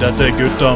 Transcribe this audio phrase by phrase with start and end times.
[0.00, 0.70] Dette er gutta.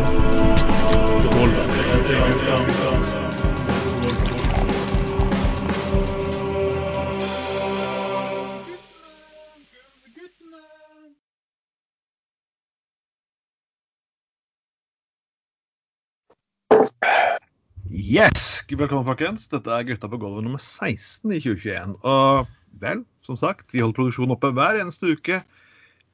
[17.90, 18.64] Yes!
[18.70, 19.48] Velkommen, folkens.
[19.48, 21.96] Dette er Gutta på gulvet nummer 16 i 2021.
[22.02, 22.46] Og
[22.82, 25.42] vel, som sagt, vi holder produksjonen oppe hver eneste uke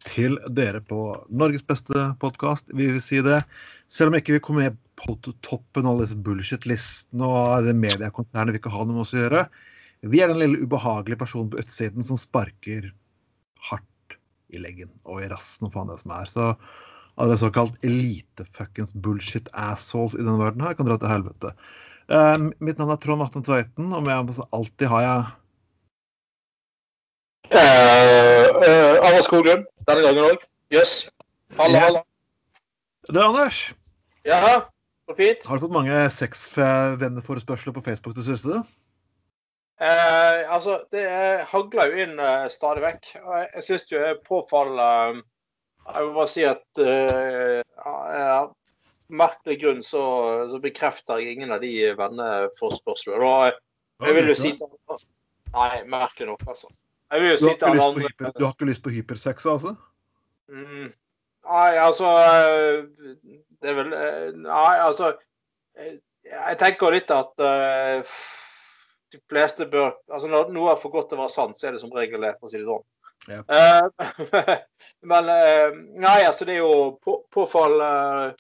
[0.06, 1.00] til dere på
[1.32, 3.40] Norges beste podkast, vi vil si det.
[3.88, 8.60] Selv om ikke vi kommer med på toppen av disse bullshit-listene og det mediekonsernet vi
[8.60, 9.46] ikke har noe med oss å gjøre.
[10.06, 12.90] Vi er den lille ubehagelige personen på utsiden som sparker
[13.70, 14.18] hardt
[14.54, 16.30] i leggen og i rassen og faen det som er.
[16.30, 16.50] Så
[17.16, 21.52] alle såkalt elite-fuckings bullshit assholes i denne verden her kan dra til helvete.
[22.06, 25.24] Uh, mitt navn er Trond Vatne Tveiten, og med alltid har jeg
[27.54, 30.46] Uh, uh, Anders Skoglund, denne gangen òg.
[30.74, 30.94] Jøss.
[31.06, 31.58] Yes.
[31.58, 32.00] Halla, halla.
[33.06, 33.60] Du, Anders.
[34.26, 34.66] Ja,
[35.06, 35.46] så fint.
[35.46, 38.64] Har du fått mange sexvenneforespørsler på Facebook det siste?
[39.76, 43.10] Uh, altså, det eh, hagler jo inn eh, stadig vekk.
[43.20, 45.22] Og jeg, jeg syns jo det er påfallende
[45.86, 48.54] Jeg vil bare si at eh, av
[49.06, 50.02] merkelig grunn så,
[50.50, 53.20] så bekrefter jeg ingen av de venneforespørslene.
[53.20, 53.58] Og jeg,
[54.08, 55.04] jeg vil jo si til
[55.54, 56.72] Nei, merkelig nok, altså.
[57.06, 59.76] Du si har, andre hyper, du har ikke lyst på hypersex, altså?
[60.50, 60.88] Mm.
[61.46, 62.80] Nei, altså eh,
[63.62, 65.12] Det er vel eh, Nei, altså
[65.78, 65.96] eh,
[66.26, 68.16] Jeg tenker litt at uh,
[69.14, 71.76] de fleste bør altså Når noe er for godt til å være sant, så er
[71.76, 72.86] det som regel det, for å si det sånn.
[73.26, 73.42] Ja.
[73.46, 74.56] Uh,
[75.10, 78.34] men uh, Nei, altså, det er jo på, påfallende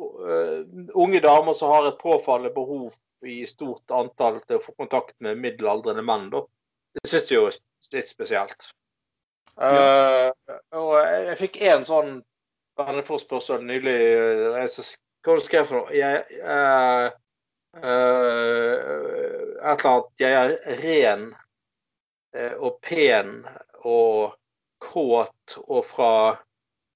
[0.00, 0.58] eh,
[0.98, 2.94] unge damer som har et påfallende behov
[3.26, 6.30] i stort antall til å få kontakt med middelaldrende menn.
[6.32, 6.44] da.
[6.96, 7.50] Det syns jeg jo
[7.92, 8.70] litt spesielt.
[9.60, 10.30] Uh,
[10.76, 12.12] og jeg, jeg fikk en sånn
[12.80, 13.96] venneforspørsel nylig.
[13.96, 14.84] eh, jeg så,
[15.26, 15.90] hva du skrev for noe?
[15.96, 17.10] Jeg, uh,
[17.80, 17.84] et
[19.60, 21.28] eller annet Jeg er ren
[22.58, 23.28] og pen
[23.86, 24.32] og
[24.82, 26.12] kåt og fra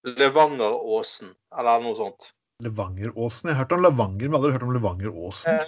[0.04, 2.30] Levangeråsen, eller noe sånt.
[2.64, 3.50] Levangeråsen?
[3.50, 5.62] Jeg har hørt om Levanger, men aldri hørt om Levangeråsen.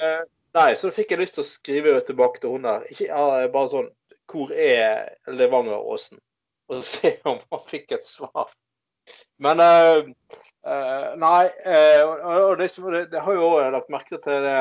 [0.56, 2.84] Nei, så fikk jeg lyst til å skrive tilbake til hun der.
[2.92, 3.08] Ikke
[3.52, 3.90] bare sånn
[4.36, 6.20] Hvor er Levangeråsen?
[6.68, 8.50] Og se om han fikk et svar.
[9.38, 10.08] Men uh,
[10.66, 11.46] uh, Nei.
[11.62, 12.70] Uh, og, det,
[13.12, 14.58] det, har jo også lagt merke til det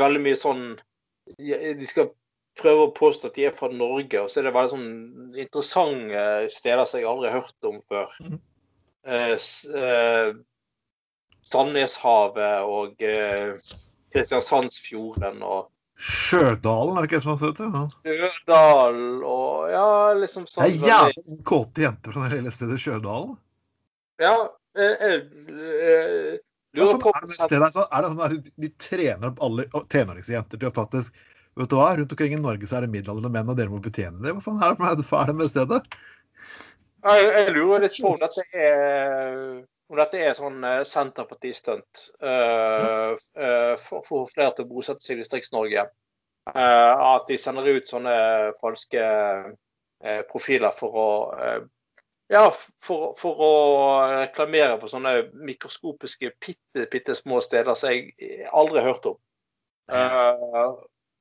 [0.00, 0.62] Veldig mye sånn
[1.38, 2.08] De skal
[2.58, 6.24] prøve å påstå at de er fra Norge, og så er det veldig sånn interessante
[6.50, 8.14] steder som jeg aldri har hørt om før.
[8.24, 8.40] Mhm.
[11.46, 13.04] Sandneshavet og
[14.16, 17.82] Kristiansandsfjorden og Sjødalen, er det ikke det som har sett det?
[18.04, 19.86] Stjørdal og ja,
[20.20, 23.38] liksom Det sånn er jævlig kåte jenter fra det lille stedet Sjødalen.
[24.20, 24.34] Ja,
[24.76, 25.14] eh, eh,
[25.88, 26.34] eh,
[26.76, 27.70] lurer på er det stedet?
[27.86, 31.24] Er det sånn at de trener opp alle tenåringsjenter til å faktisk
[31.56, 33.78] Vet du hva, rundt omkring i Norge så er det middelaldrende menn, og dere må
[33.80, 34.34] betjene det.
[34.36, 35.78] Hva faen er det med, det med stedet?
[37.06, 39.30] Jeg, jeg lurer litt på om dette er
[39.88, 45.04] om dette er sånn eh, Senterparti-stunt uh, uh, for å få flere til å bosette
[45.04, 45.86] seg i Distrikts-Norge.
[46.46, 48.16] Uh, at de sender ut sånne
[48.60, 49.06] falske
[50.28, 51.06] profiler for å
[52.28, 53.52] ja, for, for å
[54.12, 55.14] reklamere for sånne
[55.48, 59.16] mikroskopiske, bitte, bitte små steder som jeg aldri har hørt om.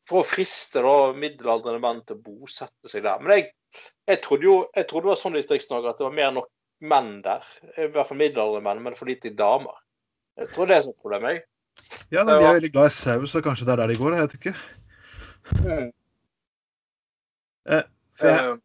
[0.10, 3.22] For å friste da middelaldrende menn til å bosette seg der.
[3.24, 3.48] Men jeg,
[4.12, 6.52] jeg trodde jo jeg trodde det var sånn i Distrikts-Norge at det var mer nok
[6.92, 7.44] menn der.
[7.78, 9.78] I hvert fall middelaldrende men for lite damer.
[10.40, 11.44] Jeg tror det er sånn problem, jeg.
[12.12, 14.16] Ja, men De er veldig glad i saus, så kanskje det er der de går.
[14.16, 14.56] Jeg vet ikke.
[18.16, 18.56] For jeg,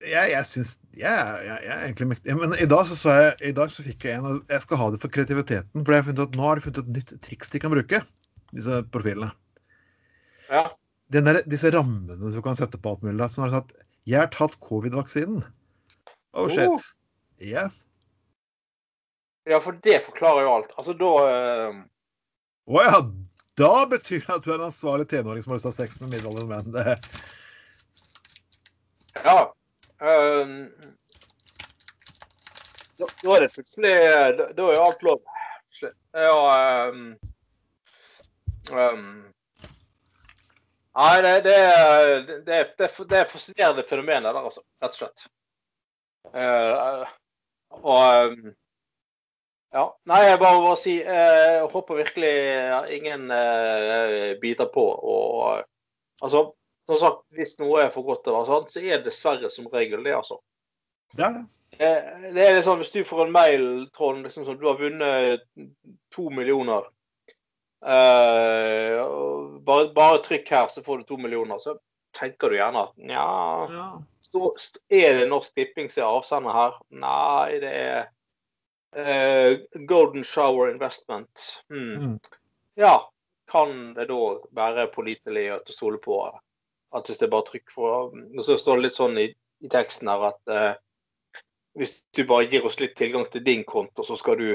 [0.00, 1.12] Eh, jeg, jeg syns jeg,
[1.44, 2.36] jeg, jeg er egentlig mektig.
[2.38, 4.80] Men i dag så, så jeg, i dag så fikk jeg en og Jeg skal
[4.80, 5.84] ha det for kreativiteten.
[5.84, 8.00] For jeg har funnet at nå har de funnet et nytt triks de kan bruke.
[8.56, 9.32] Disse profilene.
[10.50, 10.68] ja.
[11.10, 13.18] Den der, disse rammene du kan sette på alt mulig.
[13.18, 13.72] da, Så har de sagt
[14.06, 15.42] 'Jeg har tatt covid-vaksinen'.
[16.32, 16.68] Oh shit.
[16.68, 16.78] Oh.
[17.40, 17.70] Ja.
[19.48, 20.72] ja, for det forklarer jo alt.
[20.76, 21.78] Altså, da Å uh...
[22.68, 23.00] oh, ja,
[23.56, 25.78] da betyr det at du er en ansvarlig tenåring som har lyst til å ha
[25.80, 26.74] sex med middelaldrende menn.
[26.76, 26.98] Det,
[29.24, 29.38] Ja.
[30.00, 30.52] Um...
[33.00, 33.96] da, da er det plutselig
[34.38, 35.34] Da, da er jo alt lov.
[36.20, 36.36] Ja
[36.92, 37.02] um...
[38.70, 39.10] Um...
[41.00, 41.58] Nei, det, det,
[42.28, 44.60] det, det, er- det er fascinerende fenomen det der, altså.
[44.82, 45.28] Rett og slett.
[46.34, 47.12] Eh,
[47.70, 48.56] og ehm,
[49.70, 49.84] Ja.
[50.10, 52.30] Nei, jeg bare må si eh, Jeg håper virkelig
[52.96, 55.62] ingen eh, biter på og
[56.20, 56.50] Altså,
[56.90, 59.48] som sagt, hvis noe er for godt til å være sant, så er det dessverre
[59.48, 60.36] som regel det, altså.
[61.14, 61.44] Det er det.
[61.78, 63.64] Eh, Det er litt sånn, Hvis du får en mail
[63.96, 65.46] Trond, liksom sånn, du har vunnet
[66.12, 66.90] to millioner
[67.80, 71.58] uh, bare, bare trykk her, så får du to millioner.
[71.62, 71.78] Så
[72.16, 73.26] tenker du gjerne at nja
[73.72, 73.88] Ja.
[74.90, 76.76] Er det Norsk Tipping som er avsender her?
[76.90, 78.10] Nei, det er
[78.94, 81.64] uh, Golden Shower Investment.
[81.68, 81.96] Hmm.
[82.02, 82.18] Mm.
[82.78, 83.10] Ja,
[83.50, 84.20] kan det da
[84.54, 88.78] være pålitelig å stole på at hvis det er bare trykk for Og så står
[88.78, 89.26] det litt sånn i,
[89.62, 90.72] i teksten her at uh,
[91.78, 94.48] hvis du bare gir oss litt tilgang til din konto, så skal du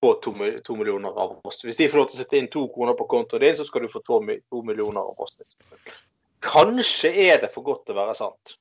[0.00, 0.32] få to,
[0.64, 1.60] to millioner av oss.
[1.64, 3.84] Hvis de får lov til å sette inn to kroner på kontoen din, så skal
[3.84, 4.18] du få to,
[4.50, 5.38] to millioner av oss.
[6.44, 8.56] Kanskje er det for godt til å være sant.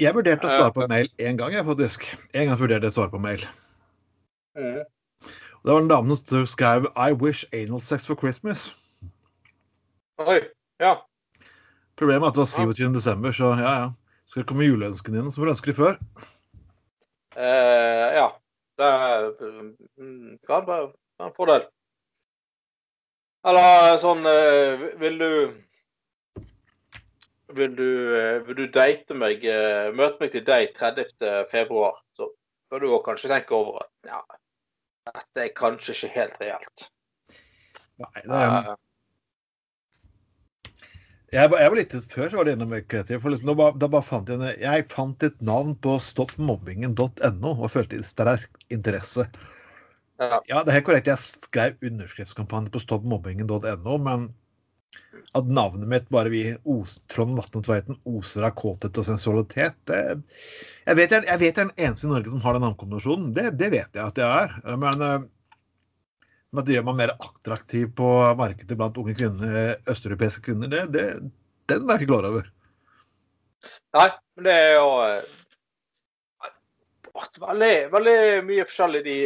[0.00, 2.06] Jeg vurderte å svare på mail én gang, jeg faktisk.
[2.32, 3.44] En gang vurderte jeg å svare på mail.
[4.56, 4.80] Mm.
[5.62, 8.72] Det var en dame som skrev 'I wish anal sex for Christmas'.
[10.18, 10.40] Oi.
[10.80, 10.96] Ja.
[11.96, 12.94] Problemet er at det var 27.
[12.94, 13.90] desember, så ja, ja.
[14.26, 15.98] Skal det komme juleønskene dine som du ønske de før?
[17.36, 18.28] Uh, ja.
[18.80, 19.26] Det er,
[20.48, 21.66] kan være en fordel.
[23.44, 25.30] Eller sånn eh, Vil du
[27.56, 31.44] Vil du, eh, vil du date meg, eh, møte meg til date 30.
[31.50, 32.30] februar, så
[32.72, 34.20] bør du òg kanskje tenke over at ja,
[35.12, 36.86] dette er kanskje ikke helt reelt.
[38.00, 38.72] Nei, det er,
[41.32, 43.20] Eh, jeg, var- jeg var litt Før så var det mer kreativ.
[43.22, 47.70] For liksom, da, da bare fant jeg, en, jeg fant et navn på stoppmobbingen.no og
[47.72, 49.24] følte sterk interesse.
[50.20, 50.40] Ja.
[50.48, 51.08] Ja, det er helt korrekt.
[51.08, 54.28] Jeg skrev underskriftskampanje på stoppmobbingen.no, men
[55.38, 60.00] at navnet mitt bare vi os, Trond Vatne Tveiten oser av kåthet og sensualitet det,
[60.86, 63.28] jeg, vet jeg, jeg vet jeg er den eneste i Norge som har den navnekombinasjonen.
[63.36, 64.56] Det, det vet jeg at jeg er.
[64.82, 65.26] Men, eh,
[66.50, 68.08] men at det gjør meg mer attraktiv på
[68.40, 71.06] markedet blant unge kvinner, eh, østeuropeiske kvinner, det, det,
[71.70, 72.50] den er jeg ikke klar over.
[73.94, 75.30] Nei, men det er jo eh,
[77.46, 78.18] veldig, veldig
[78.48, 79.18] mye forskjellig de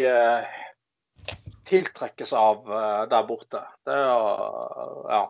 [1.67, 2.69] tiltrekkes av
[3.11, 3.65] der borte.
[3.87, 4.21] Det er jo
[5.09, 5.25] Ja.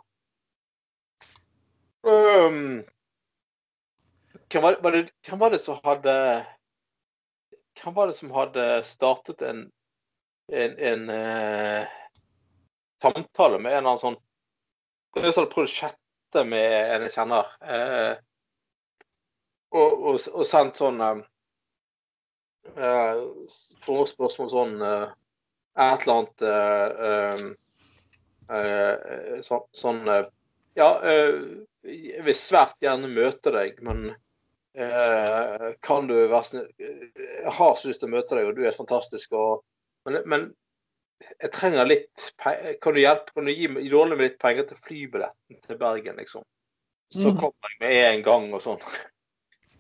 [2.07, 2.85] Um,
[4.47, 6.13] hvem, var, var det, hvem var det som hadde
[7.77, 9.65] Hvem var det som hadde startet en
[10.53, 11.87] en, en uh,
[13.03, 14.17] samtale med en eller annen sånn
[15.17, 17.45] Jeg hadde prøvd å chatte med en jeg kjenner.
[17.67, 18.15] uh,
[19.77, 21.19] og, og, og sendt sånn uh,
[23.51, 25.09] spørsmål sånn uh,
[25.77, 27.39] Et eller annet uh,
[29.43, 30.01] sånn, sånn
[30.79, 30.91] Ja,
[31.87, 34.11] jeg vil svært gjerne møte deg, men
[34.77, 38.65] eh, kan du være snill Jeg har så lyst til å møte deg, og du
[38.67, 39.33] er fantastisk.
[39.39, 39.63] Og,
[40.09, 40.47] men, men
[41.41, 43.33] jeg trenger litt Kan du hjelpe?
[43.33, 46.45] Kan du gi meg låne meg litt penger til flybilletten til Bergen, liksom?
[47.15, 47.37] Så Mm.
[47.39, 48.81] kommer jeg med en gang og sånn.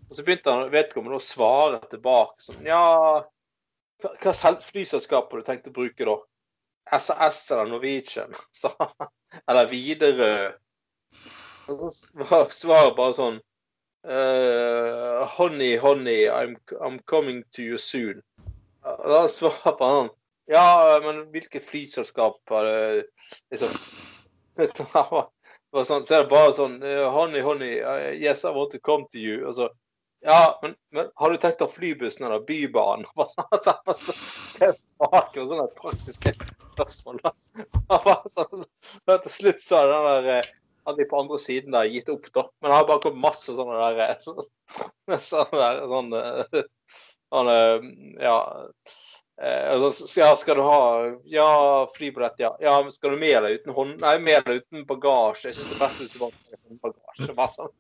[0.07, 3.25] Og så begynte han vedkommende å svare tilbake sånn Ja,
[4.05, 6.15] hva flyselskap har du tenkt å bruke da?
[7.03, 8.31] SAS eller Norwegian?
[8.63, 9.11] han.
[9.49, 10.53] Eller Widerøe?
[11.69, 13.39] Og så var svaret bare sånn
[14.07, 18.23] uh, Honey, honey, I'm, I'm coming to you soon.
[18.87, 20.13] Og da svarer bare han
[20.47, 22.69] Ja, men hvilket flyselskap er
[23.51, 23.73] det liksom
[24.57, 24.69] Det
[25.85, 27.73] sånn, så er det bare sånn eh, Honey, honey,
[28.15, 29.43] yes, I want to come to you.
[29.49, 29.69] Og så
[30.25, 33.05] Ja, men, men har du tenkt å flybussen eller Bybanen?
[33.19, 36.33] Bare sånn, så, så, så, tilbake og sånne praktiske
[36.73, 37.21] spørsmål.
[38.33, 38.65] sånn,
[39.11, 40.49] til slutt har den der eh,
[40.87, 42.47] hadde de på andre siden der gitt opp, da.
[42.63, 44.15] Men det har bare kommet masse sånne der
[45.31, 46.63] Sånne der sånn eh,
[47.35, 47.59] sånne,
[48.23, 48.39] Ja.
[49.37, 50.79] Eh, altså, ja, skal du ha
[51.29, 51.49] Ja,
[51.93, 52.55] flybillett, ja.
[52.61, 52.79] ja.
[52.83, 53.99] men Skal du med eller uten hånd...
[54.01, 55.51] Nei, med eller uten bagasje.
[55.51, 57.37] Jeg syns det er best hvis du bare har bagasje.
[57.37, 57.75] Bare sånn.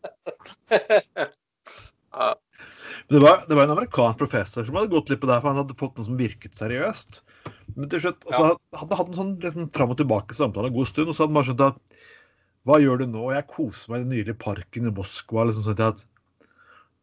[2.16, 2.34] ja.
[3.08, 5.60] Det var, det var en amerikansk professor som hadde gått litt på det, for han
[5.62, 7.22] hadde fått noe som virket seriøst.
[7.76, 8.80] Men til slutt, altså, Ja.
[8.80, 11.32] hadde hatt en sånn liksom, fram og tilbake samtale en god stund, og så hadde
[11.32, 11.80] han bare skjønt at
[12.66, 13.22] hva gjør du nå?
[13.28, 15.46] Og jeg koser meg i den nydelige parken i Moskva.
[15.46, 16.04] liksom sånn at,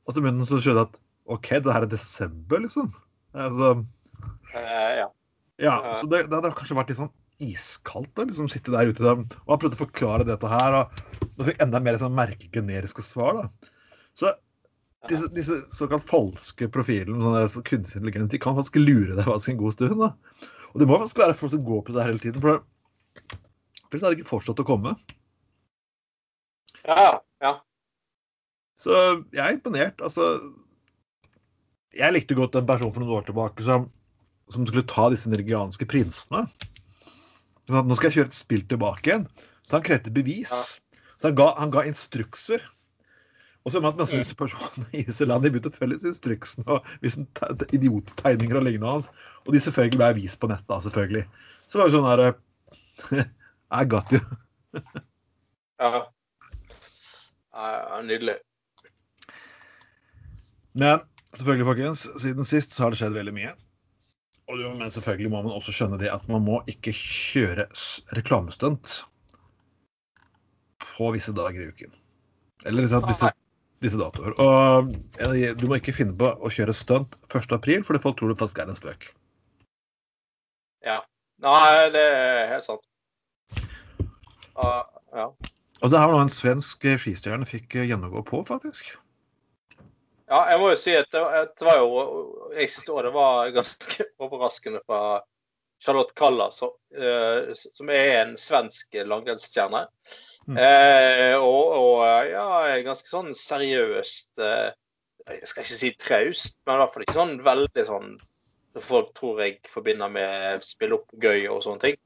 [0.05, 0.99] Og så begynte han så å at
[1.31, 2.91] OK, det her er desember, liksom.
[3.33, 3.85] Altså,
[4.53, 5.07] Eh, ja.
[5.57, 5.93] ja, Ja.
[5.97, 7.09] så det, det hadde kanskje vært litt sånn
[7.41, 9.01] iskaldt å liksom sitte der ute.
[9.03, 11.01] Og han prøvde å forklare dette her, og
[11.37, 13.33] da fikk enda mer sånn merke generiske svar.
[13.41, 13.71] da.
[14.13, 14.29] Så
[15.09, 19.49] disse, disse såkalt falske profilene, sånn så kunstig intelligens, de kan faktisk lure deg faktisk
[19.55, 19.97] en god stund.
[19.99, 20.11] da.
[20.73, 22.41] Og det må faktisk være folk som går på det her hele tiden.
[22.41, 23.39] For det-
[23.89, 24.95] for det ikke fortsatt å komme.
[26.87, 27.09] Ja,
[27.43, 27.53] ja.
[28.79, 28.93] Så
[29.31, 30.01] jeg er imponert.
[30.03, 30.25] Altså
[31.93, 33.87] Jeg likte godt en person for noen år tilbake som,
[34.51, 36.47] som skulle ta disse nigerianske prinsene.
[37.71, 39.27] Nå skal jeg kjøre et spill tilbake igjen.
[39.63, 40.53] Så han krevde bevis.
[41.17, 42.63] Så han ga, han ga instrukser
[43.63, 46.89] Og så med at masse disse personene i disse landene begynte å følge instruksene og
[47.05, 47.23] vise
[47.71, 49.07] idiottegninger og lignende hans,
[49.45, 51.23] og de selvfølgelig ble vist på nett, da, selvfølgelig,
[51.63, 52.33] så var det sånn herre
[53.79, 54.19] I got you.
[55.79, 56.03] Ja.
[57.53, 58.01] Ja.
[58.05, 58.37] Nydelig.
[60.73, 63.53] Men selvfølgelig, folkens, siden sist så har det skjedd veldig mye.
[64.51, 67.67] Og, men selvfølgelig må man også skjønne det at man må ikke kjøre
[68.17, 68.99] reklamestunt
[70.83, 71.93] på visse dager i uken.
[72.65, 73.29] Eller liksom visse,
[73.83, 74.35] disse datoer.
[74.41, 74.91] Og
[75.59, 78.71] du må ikke finne på å kjøre stunt 1.4, fordi folk tror det faktisk er
[78.71, 79.07] en spøk.
[80.83, 80.99] Ja.
[81.43, 82.85] Nei, det er helt sant.
[84.53, 84.83] Uh,
[85.15, 85.27] ja.
[85.83, 88.93] Og det her var noe en svensk skistjerne fikk gjennomgå på, faktisk.
[90.31, 91.21] Ja, jeg må jo si at det,
[91.59, 92.03] det var jo
[92.55, 95.21] Jeg syns det var ganske overraskende fra
[95.83, 99.81] Charlotte Kalla, som, uh, som er en svensk langrennsstjerne.
[100.47, 100.55] Mm.
[100.55, 102.45] Uh, og, og, ja,
[102.85, 104.71] ganske sånn seriøst uh,
[105.27, 108.15] Jeg skal ikke si traust, men i hvert fall ikke sånn veldig sånn
[108.81, 111.99] folk tror jeg forbinder med spille opp gøy og sånne ting.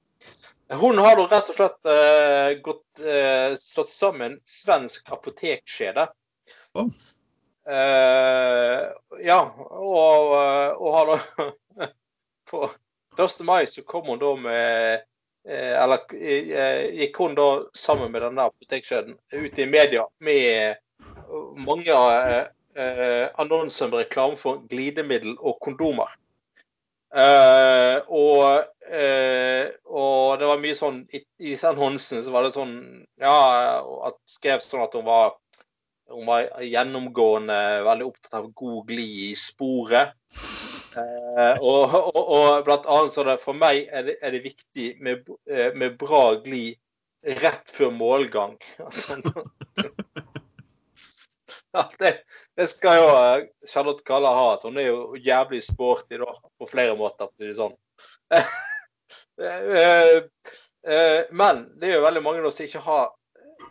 [0.69, 6.07] Hun har da rett og slett uh, gått uh, slått sammen svensk apotekkjede.
[6.75, 6.89] Oh.
[7.67, 8.91] Uh,
[9.23, 10.33] ja, og,
[10.75, 11.87] og, har da
[12.51, 12.69] På
[13.19, 13.41] 1.
[13.47, 15.01] mai så kom hun da med
[15.47, 16.03] Eller
[16.95, 20.75] gikk hun da sammen med denne apotekkjeden ut i media med
[21.63, 21.95] mange
[23.39, 26.11] annonser med reklame for glidemiddel og kondomer.
[28.11, 32.77] Og, uh, og, det var mye sånn I, i den Honsen så var det sånn
[33.19, 33.35] Ja,
[34.07, 35.35] at skrev sånn at hun var
[36.07, 40.13] hun var gjennomgående veldig opptatt av god glid i sporet.
[40.95, 44.85] Uh, og, og, og, blant annet så det for meg er det, er det viktig
[45.03, 45.27] med,
[45.75, 46.79] med, bra glid
[47.43, 48.55] rett før målgang.
[48.87, 49.19] Altså,
[51.77, 52.13] ja, det,
[52.55, 54.47] det, skal jo eh, Charlotte Kalla ha.
[54.55, 57.75] at Hun er jo jævlig sporty da, på flere måter, sånn.
[59.41, 60.17] Eh,
[60.93, 63.11] eh, men det er jo veldig mange som ikke har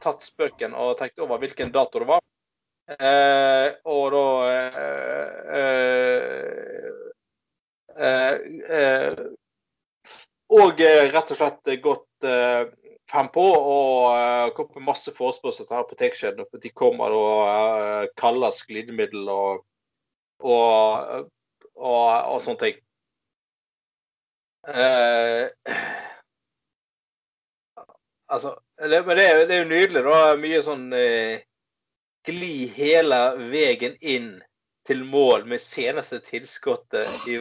[0.02, 2.22] tatt spøken og tenkt over hvilken dato det var.
[3.90, 4.26] og da
[10.56, 10.82] Og
[11.16, 12.28] rett og slett gått
[13.10, 16.46] fem på og kom med masse forespørsler til apotekkjeden.
[16.46, 19.64] Og de kommer og kalles glidemiddel og,
[20.44, 21.26] og,
[21.74, 22.06] og,
[22.36, 22.85] og sånne ting.
[24.66, 25.46] Uh,
[28.26, 30.02] altså det, Men det, det, er jo nydelig.
[30.02, 31.36] da, Mye sånn uh,
[32.26, 33.20] Gli hele
[33.52, 34.32] veien inn
[34.86, 37.38] til mål med seneste tilskuddet i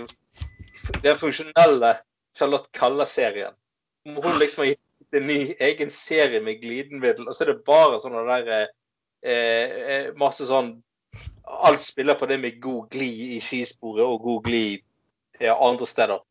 [1.01, 1.95] den funksjonelle
[2.37, 3.53] Charlotte Kalla-serien.
[4.05, 7.99] Hun liksom har gitt en ny egen serie med glidemiddel, og så er det bare
[8.01, 8.67] sånne der eh,
[9.25, 10.75] eh, Masse sånn
[11.45, 14.81] Alt spiller på det med god glid i skisporet og god glid
[15.45, 16.21] andre steder.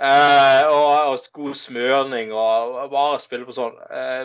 [0.00, 3.76] Eh, og, og, god smørning og, og bare spille på sånn.
[3.92, 4.24] Eh,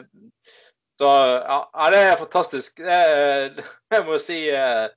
[0.97, 1.11] så
[1.43, 2.79] ja, det er fantastisk.
[2.81, 4.87] Det, jeg må si eh,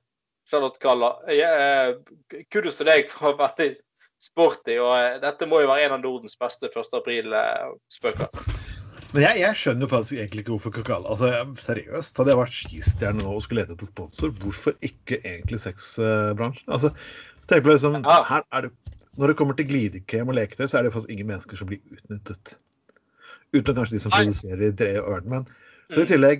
[0.49, 1.13] Charlotte Kalla.
[1.29, 1.95] Eh,
[2.53, 3.73] kudos til deg for å være
[4.21, 4.77] sporty.
[4.81, 6.95] Og eh, dette må jo være en av Nordens beste 1.
[7.01, 8.31] april-spøker.
[9.11, 12.55] Men jeg, jeg, skjønner jo faktisk egentlig ikke hvorfor Kakala altså, Seriøst, hadde jeg vært
[12.55, 16.69] skistjerne nå og skulle lete etter sponsor, hvorfor ikke egentlig sexbransjen?
[16.71, 16.93] Altså,
[17.51, 18.71] tenk på liksom, her er det,
[19.19, 21.81] Når det kommer til glidekrem og leketøy, så er det faktisk ingen mennesker som blir
[21.91, 22.45] utnyttet.
[23.51, 25.27] Utenom kanskje de som produserer i tre ørn.
[25.31, 25.41] Men
[25.91, 26.11] så i mm.
[26.13, 26.39] tillegg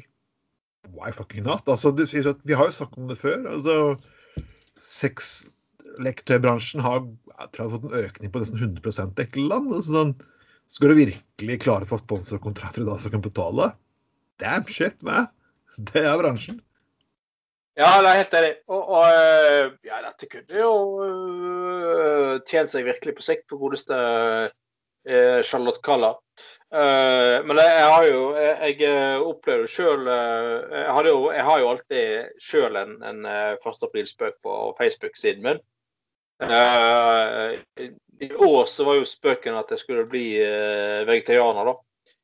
[0.98, 1.64] Why fucking not?
[1.70, 2.08] Altså, det,
[2.48, 3.40] vi har jo snakket om det før.
[3.52, 3.74] altså
[4.82, 7.00] Sexleketøybransjen har
[7.42, 9.70] jeg tror jeg har fått en økning på nesten 100 i enkelte land.
[9.76, 10.14] Altså, sånn,
[10.72, 13.72] skal du virkelig klare å få sponsorkontrakter dag som kan betale?
[14.42, 15.30] Damn shit, man.
[15.92, 16.60] Det er bransjen.
[17.82, 18.52] Ja, det er helt enig.
[18.70, 23.98] Og, og eh, ja, dette kunne jo uh, tjent seg virkelig på sikt for godeste
[23.98, 26.12] uh, Charlotte Kalla.
[26.72, 32.78] Uh, men jeg, har jo Jeg, jeg opplevde sjøl jeg, jeg, har jo alltid sjøl
[32.80, 33.66] en, en 1.
[33.88, 35.60] aprilspøk på Facebook-siden min.
[38.22, 40.26] I år så var jo spøken at jeg skulle bli
[41.06, 41.76] vegetarianer, da.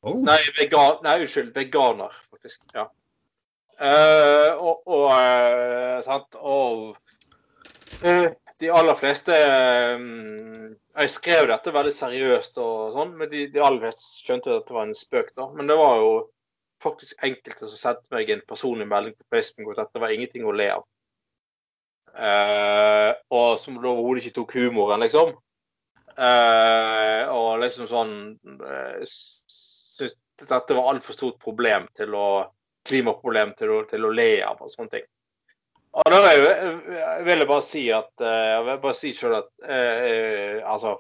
[0.06, 0.22] Oh.
[0.26, 1.52] Nei, vegan, nei, unnskyld.
[1.54, 2.64] Veganer, faktisk.
[2.74, 2.88] Ja.
[3.78, 5.12] Uh, og, og
[6.02, 6.96] sant Og
[8.58, 9.36] de aller fleste
[9.94, 14.66] um, Jeg skrev dette veldig seriøst og sånn, men de, de aller fleste skjønte at
[14.66, 15.46] det var en spøk, da.
[15.54, 16.12] Men det var jo
[16.82, 20.56] faktisk enkelte som sendte meg en personlig melding på Facebook at dette var ingenting å
[20.58, 20.86] le av.
[22.18, 25.36] Uh, og som overhodet ikke tok humoren, liksom.
[26.18, 28.14] Uh, og liksom sånn
[28.58, 30.16] uh, Syntes
[30.50, 32.30] dette var altfor stort problem til å
[32.88, 35.06] klimaproblem til å, til å, le av og sånne ting.
[35.98, 39.38] Og da jo, jeg vil jeg bare si at eh, Jeg vil bare si selv
[39.40, 40.98] at eh, eh, Altså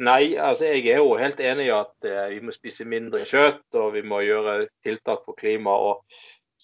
[0.00, 3.66] Nei, altså jeg er jo helt enig i at eh, vi må spise mindre kjøtt,
[3.76, 6.00] og vi må gjøre tiltak for klima og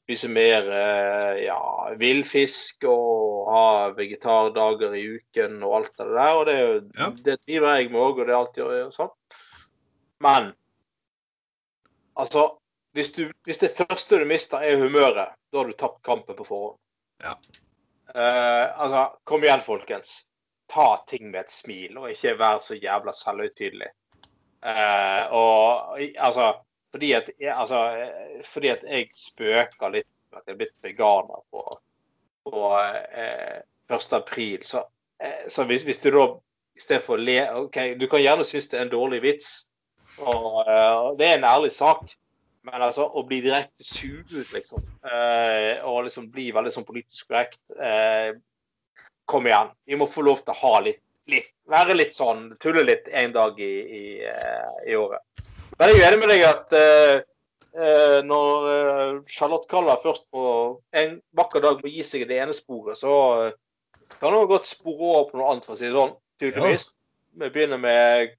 [0.04, 1.58] spise mer eh, ja,
[2.00, 6.32] villfisk og ha vegetardager i uken og alt det der.
[6.40, 6.56] Og det,
[6.98, 7.10] Ja.
[7.28, 9.12] det driver jeg med òg, og det er alltid sånn.
[10.24, 10.50] Men
[12.16, 12.48] altså
[12.94, 16.46] hvis, du, hvis det første du mister, er humøret, da har du tapt kampen på
[16.46, 16.78] forhånd.
[17.24, 17.34] Ja.
[18.14, 20.22] Eh, altså, kom igjen, folkens.
[20.70, 23.90] Ta ting med et smil, og ikke vær så jævla selvhøytidelig.
[24.64, 26.54] Eh, og altså
[26.94, 31.40] fordi at, altså, eh, fordi at jeg spøker litt med at jeg er blitt veganer
[31.50, 31.62] på,
[32.46, 34.12] på eh, 1.
[34.14, 34.84] april, så,
[35.18, 36.26] eh, så hvis, hvis du da
[36.74, 39.48] i stedet for å le OK, du kan gjerne synes det er en dårlig vits,
[40.22, 42.14] og eh, det er en ærlig sak.
[42.64, 47.60] Men altså, å bli direkte suget, liksom, eh, og liksom bli veldig sånn politisk korrekt
[47.76, 48.32] eh,
[49.28, 49.70] Kom igjen.
[49.88, 51.00] Vi må få lov til å ha litt,
[51.32, 55.24] litt Være litt sånn Tulle litt en dag i, i, eh, i året.
[55.78, 57.14] Men jeg er enig med deg at eh,
[57.74, 60.44] eh, når eh, Charlotte Kalla først på
[60.96, 63.14] en vakker dag må gi seg i det ene sporet, så
[64.20, 66.14] kan hun godt spore over på noe annet, for å si det sånn.
[66.40, 66.88] Tydeligvis.
[67.40, 68.36] Vi begynner med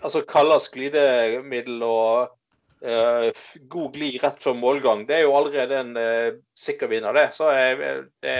[0.00, 2.32] altså Kallas glidemiddel og
[2.80, 5.02] god glid rett før målgang.
[5.08, 7.26] Det er jo allerede en eh, sikker vinner, det.
[7.36, 7.76] Så jeg,
[8.24, 8.36] det,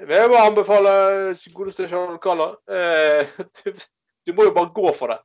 [0.00, 0.94] jeg vil bare anbefale
[1.54, 2.52] godeste Charlotte Kalla.
[2.66, 3.28] Eh,
[3.62, 3.70] du,
[4.26, 5.20] du må jo bare gå for det.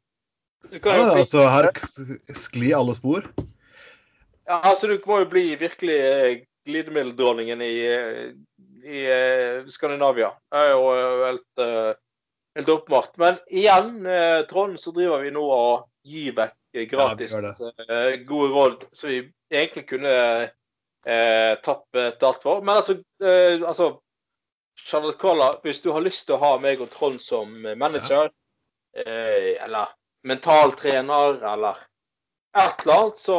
[0.84, 3.26] Ja, altså, her sklir skli alle spor.
[4.48, 8.28] Ja, altså Du må jo bli virkelig eh, glidemiddeldronningen i, eh,
[8.84, 10.34] i eh, Skandinavia.
[10.52, 11.94] Det er jo eh, helt, eh,
[12.60, 13.18] helt åpenbart.
[13.18, 17.54] Men igjen, eh, Trond, så driver vi nå og gir vekk eh, gratis Ja,
[17.89, 19.21] eh, gode råd som vi
[19.52, 20.13] egentlig kunne
[21.08, 22.62] eh, tappet alt for.
[22.62, 23.97] Men altså, eh, altså
[24.80, 28.30] Charlotte Kvala, hvis du har lyst til å ha meg og Trond som manager,
[28.95, 29.88] eh, eller
[30.28, 31.80] mentaltrener, eller
[32.58, 33.38] et eller annet, så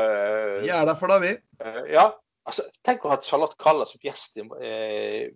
[0.00, 1.32] eh, Vi er der for deg, vi.
[1.64, 2.10] Eh, ja.
[2.44, 5.30] Altså, tenk å ha Charlotte Kvala som gjest i eh,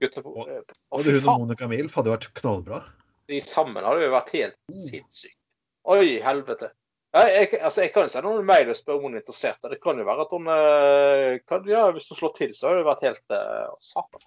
[0.00, 1.38] Gutta på Og- og, Og hun og.
[1.44, 2.82] Monica Milf hadde vært knallbra.
[3.28, 4.78] De sammen hadde jo vært helt Mm.
[5.88, 6.70] Oi, helvete.
[7.14, 9.64] Ja, jeg, altså, jeg kan jo sende noen mail og spørre om hun er interessert.
[9.72, 12.78] Det kan jo være at hun eh, kan, ja, Hvis hun slår til, så har
[12.78, 14.26] det vært helt uh, Satan.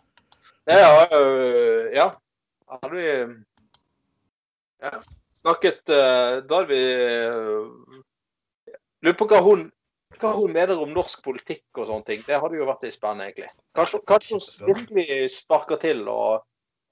[0.67, 2.09] Ja, øh, ja.
[2.73, 3.05] Hadde vi
[4.83, 4.91] ja,
[5.35, 6.81] snakket uh, Da hadde vi
[7.27, 8.01] uh,
[9.03, 9.67] Lurer på hva hun
[10.21, 12.23] hva hun mener om norsk politikk og sånne ting.
[12.27, 13.49] Det hadde jo vært litt spennende, egentlig.
[13.75, 16.43] Kanskje, hun virkelig sparker til og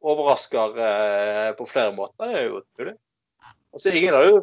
[0.01, 2.25] overrasker eh, på flere måter.
[2.25, 2.95] Det er jo mulig.
[3.71, 4.41] Altså, ingen hadde,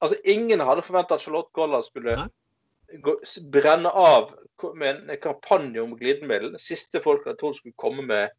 [0.00, 2.16] altså, ingen hadde forventa at Charlotte Golla skulle
[3.04, 3.18] gå,
[3.52, 4.32] brenne av
[4.78, 6.56] med en kampanje om glidemiddel.
[6.62, 8.32] Siste folk jeg trodde skulle komme med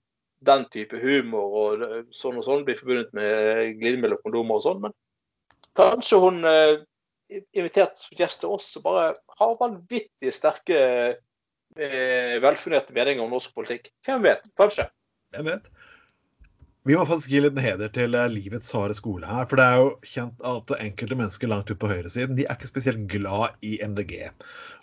[0.45, 4.65] den type humor og eh, sånn og sånn, blir forbundet med glidemiddel og kondomer og
[4.65, 4.81] sånn.
[4.83, 4.95] Men
[5.77, 6.73] kanskje hun eh,
[7.57, 9.07] invitert gjester oss og bare
[9.39, 10.81] har vanvittig sterke,
[11.77, 13.91] eh, velfunderte meninger om norsk politikk.
[14.05, 14.45] Hvem vet?
[14.59, 14.89] Kanskje.
[15.35, 15.69] Hvem vet.
[16.85, 19.47] Vi må faktisk gi litt heder til eh, livets harde skole her.
[19.49, 22.69] For det er jo kjent at enkelte mennesker langt ut på høyresiden de er ikke
[22.69, 24.19] spesielt glad i MDG.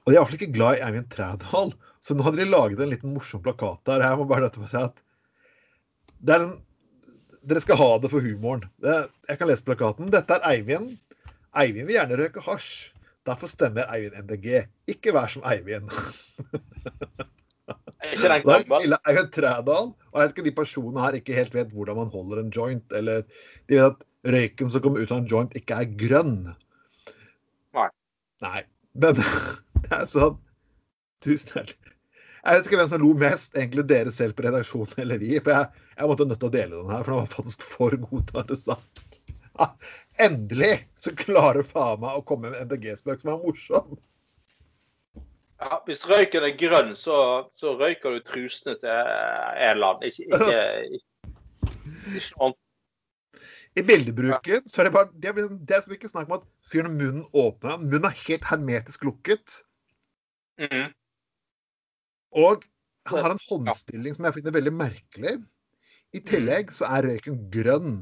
[0.03, 1.71] Og de er iallfall ikke glad i Eivind Trædal.
[2.03, 4.03] Så nå hadde de laget en liten morsom plakat der.
[4.03, 4.99] Jeg må bare dette på si at
[6.23, 6.59] det er en,
[7.43, 8.69] Dere skal ha det for humoren.
[8.83, 8.93] Det,
[9.27, 10.11] jeg kan lese plakaten.
[10.15, 10.93] Dette er Eivind.
[11.59, 12.93] Eivind vil gjerne røyke hasj.
[13.27, 14.61] Derfor stemmer Eivind MDG.
[14.91, 15.91] Ikke vær som Eivind.
[18.03, 18.87] Ikke den er gammel?
[18.87, 22.43] Ille Trædal, og jeg vet ikke de personene her ikke helt vet hvordan man holder
[22.43, 23.23] en joint, eller
[23.71, 26.37] de vet at røyken som kommer ut av en joint, ikke er grønn.
[27.79, 27.89] Nei.
[28.45, 28.65] Nei.
[28.99, 29.21] Men
[29.85, 30.41] det er sånn
[31.23, 31.93] Tusen hjertelig.
[32.43, 35.37] Jeg vet ikke hvem som lo mest, egentlig dere selv på redaksjonen eller vi.
[35.39, 37.95] For jeg, jeg måtte nødt til å dele den her, for den var faktisk for
[38.09, 39.05] god til å være sant.
[39.61, 39.69] Ja,
[40.27, 43.95] endelig så klarer faen meg å komme med en MDG-spøk som er morsom.
[45.63, 47.17] Ja, hvis røyken er grønn, så,
[47.55, 49.13] så røyker du trusene til
[49.63, 50.03] Eland.
[50.09, 50.57] Ikke, ikke,
[50.97, 51.75] ikke,
[52.17, 52.57] ikke noe.
[53.73, 56.49] I bildebruken så er det bare Det er, det er som ikke snakk om at
[56.69, 57.79] fyren har munnen åpna.
[57.81, 59.63] Munnen er helt hermetisk lukket.
[60.61, 60.91] Mhm.
[62.43, 62.65] Og
[63.09, 65.37] han har en håndstilling som jeg finner veldig merkelig.
[66.13, 67.95] I tillegg så er røyken grønn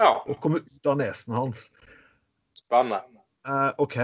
[0.00, 1.68] Ja, og kommer ut av nesen hans.
[2.56, 3.00] spennende.
[3.46, 3.96] Uh, OK.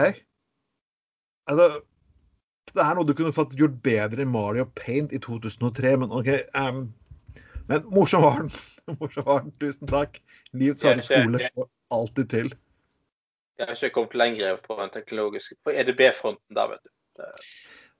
[1.52, 1.82] Altså,
[2.72, 6.30] det er noe du kunne fått gjort bedre i Mario Paint i 2003, men OK.
[6.56, 6.86] Um,
[7.68, 8.52] men morsom var den.
[9.00, 9.52] Morsom var den.
[9.60, 10.18] Tusen takk.
[10.56, 12.54] Livets harde skole slår alltid til.
[13.60, 17.26] Jeg har ikke kommet lenger på den teknologiske På EDB-fronten der, vet du.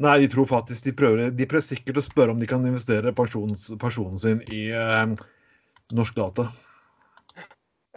[0.02, 3.12] Nei, de tror faktisk de prøver, de prøver sikkert å spørre om de kan investere
[3.14, 5.12] pensjonen sin i eh,
[5.94, 6.48] norsk data.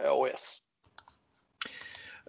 [0.04, 0.60] Oh, yes.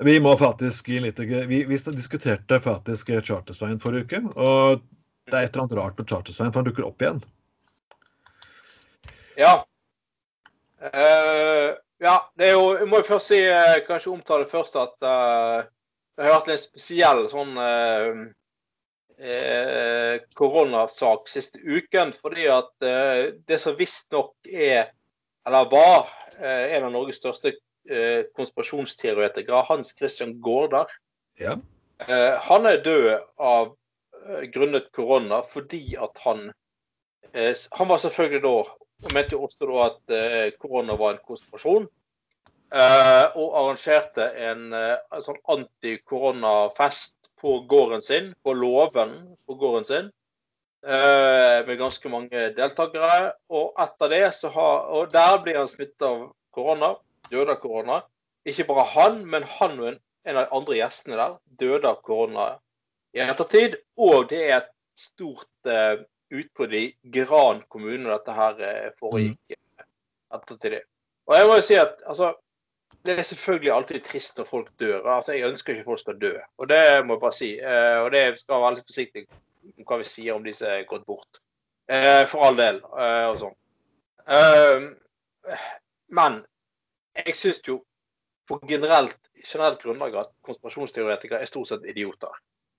[0.05, 4.19] Vi må faktisk gi litt Vi, vi diskuterte faktisk Chartersveien forrige uke.
[4.37, 4.83] Og
[5.27, 7.23] det er et eller annet rart med Chartersveien, for han dukker opp igjen.
[9.37, 9.55] Ja.
[10.77, 14.93] Uh, ja, det er jo Jeg må jo først si, uh, kanskje omtale først at
[15.01, 15.65] uh,
[16.17, 17.57] det har vært en spesiell sånn
[20.37, 22.13] koronasak siste uken.
[22.13, 22.69] Fordi at
[23.49, 24.91] det som visstnok er,
[25.45, 27.53] eller var, en av Norges største
[27.89, 30.91] eh, konspirasjonsteoretikere, Hans Christian Gaarder.
[31.39, 31.57] Ja.
[31.99, 33.71] Eh, han er død av
[34.29, 36.51] eh, grunnet korona fordi at han
[37.33, 38.57] eh, Han var selvfølgelig da
[39.05, 41.83] og mente jo også da at korona var en konspirasjon.
[42.73, 49.13] Og arrangerte en, en sånn antikoronafest på gården sin, på låven
[49.45, 50.09] på gården sin.
[50.81, 53.35] med ganske mange deltakere.
[53.53, 56.95] Og etter det så har Og der blir han smittet av korona
[57.31, 58.01] døde av korona.
[58.47, 59.99] Ikke bare han, men han og en,
[60.31, 62.49] av de andre gjestene der døde av korona
[63.15, 63.77] i ettertid.
[63.99, 65.99] Og det er et stort uh,
[66.33, 69.87] utbrudd i Gran kommune dette her uh, foregikk mm.
[70.37, 70.81] ettertid.
[71.27, 72.31] Og jeg må jo si at altså,
[73.07, 75.03] det er selvfølgelig alltid trist når folk dør.
[75.17, 77.51] Altså, Jeg ønsker ikke folk skal dø, og det må jeg bare si.
[77.59, 79.27] Uh, og det skal være litt forsiktig
[79.75, 81.41] om hva vi sier om de som er gått bort.
[81.91, 83.57] Uh, for all del, uh, og sånn.
[86.11, 86.41] men
[87.25, 87.81] jeg syns jo
[88.47, 92.33] på generelt, generelt grunnlag at konspirasjonsteoretikere er stort sett idioter.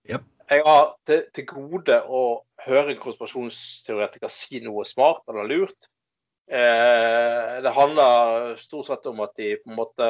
[0.08, 0.24] Yep.
[0.48, 2.22] Jeg har til, til, gode å
[2.64, 5.90] høre en konspirasjonsteoretiker si noe smart eller lurt.
[6.48, 10.08] Eh, det handler stort sett om at de på en måte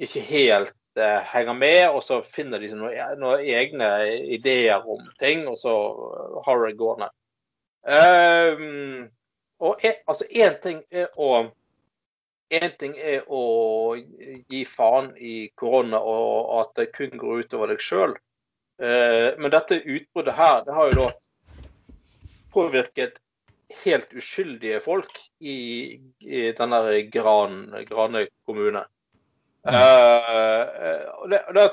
[0.00, 3.90] ikke helt eh, henger med, og så finner de noen, noen egne
[4.32, 5.74] ideer om ting, og så
[6.46, 7.10] har det gående.
[7.84, 8.64] Eh,
[9.62, 11.44] og en, altså én ting er å
[12.52, 13.42] Én ting er å
[13.96, 18.12] gi faen i korona og at det kun går utover deg sjøl.
[18.82, 21.08] Eh, men dette utbruddet her, det har jo da
[22.52, 23.16] påvirket
[23.84, 28.84] helt uskyldige folk i, i denne Gran, Granøy kommune.
[29.62, 29.74] Mm.
[29.78, 31.68] Uh, og det, det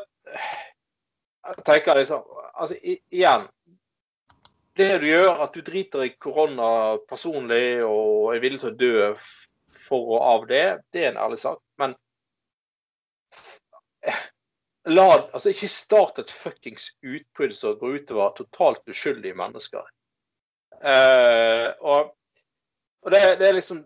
[1.50, 2.22] jeg tenker liksom
[2.54, 3.48] Altså, igjen
[4.78, 9.08] Det du gjør, at du driter i korona personlig og er villig til å dø
[9.90, 11.60] for og av det, det er en ærlig sak.
[11.82, 11.96] Men
[14.90, 19.86] la, altså ikke start et fuckings utbrudd som går utover totalt uskyldige mennesker.
[20.80, 22.14] Uh, og,
[23.04, 23.82] og det, det, er liksom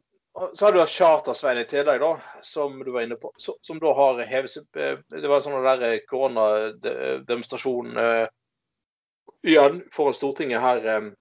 [0.55, 2.11] Så har du Charter-Svein i tillegg, da,
[2.45, 3.31] som du var inne på.
[3.37, 8.25] Så, som da har hevet seg eh, Det var sånn der eh, koronademonstrasjon uh,
[9.45, 11.11] igjen foran Stortinget her um,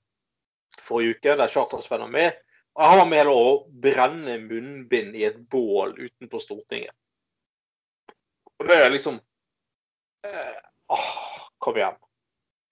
[0.81, 2.41] forrige uke, der Charter-Svein var med.
[2.81, 3.43] Han var med å
[3.85, 6.95] brenne munnbind i et bål utenfor Stortinget.
[8.63, 9.19] Og det er liksom
[10.25, 10.59] eh,
[10.93, 11.13] åh,
[11.63, 11.99] Kom igjen.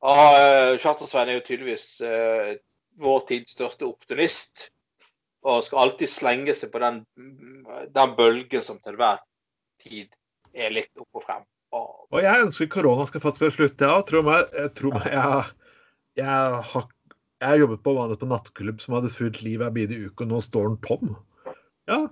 [0.01, 2.55] Ah, Charter-Svein er jo tydeligvis eh,
[3.01, 4.71] vår tids største optimist.
[5.47, 7.03] Og skal alltid slenge seg på den,
[7.95, 9.21] den bølgen som til hver
[9.81, 10.11] tid
[10.53, 11.45] er litt opp og frem.
[11.77, 14.07] Og, og jeg ønsker korona skal faktisk slutte, jeg òg.
[14.09, 15.45] Tro meg, jeg, tror jeg,
[16.19, 16.89] jeg har
[17.41, 20.41] jeg jobbet på vanlig på nattklubb som hadde fullt liv hver bidige uke, og nå
[20.45, 21.15] står den tom.
[21.89, 22.03] Ja.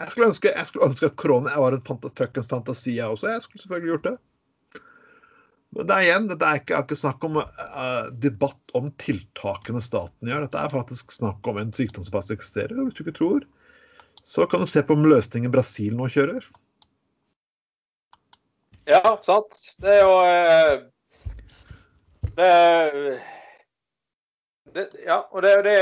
[0.00, 3.30] Jeg skulle ønske, jeg skulle ønske at korona var en fant fuckings fantasi, jeg også.
[3.30, 4.14] Jeg skulle selvfølgelig gjort det.
[5.74, 10.30] Men det er igjen, det er ikke, ikke snakk om uh, debatt om tiltakene staten
[10.30, 10.46] gjør.
[10.46, 12.78] Dette er faktisk snakk om en sykdom som faktisk eksisterer.
[12.78, 13.46] Hvis du ikke tror,
[14.22, 16.46] så kan du se på om løsningen Brasil nå kjører.
[18.86, 19.58] Ja, sant.
[19.82, 20.74] Det er jo uh,
[22.38, 23.33] Det er
[24.74, 25.76] det, ja, og det, det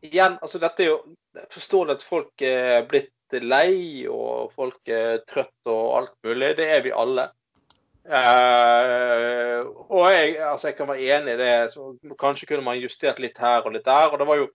[0.00, 1.00] Igjen, altså dette er jo
[1.52, 6.56] Forståelig at folk er blitt lei, og folk er trøtt og alt mulig.
[6.58, 7.28] Det er vi alle.
[8.10, 9.60] Uh,
[9.92, 11.52] og jeg, altså jeg, kan være enig i det.
[11.70, 14.10] Så kanskje kunne man justert litt her og litt der.
[14.10, 14.48] Og det var jo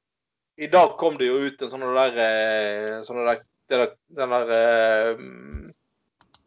[0.58, 4.52] I dag kom det jo ut en sånn der, eh, sånn der, Den der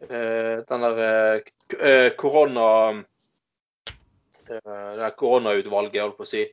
[0.08, 2.68] uh, Den der korona
[4.50, 6.44] Eh, det koronautvalget, holdt på å si,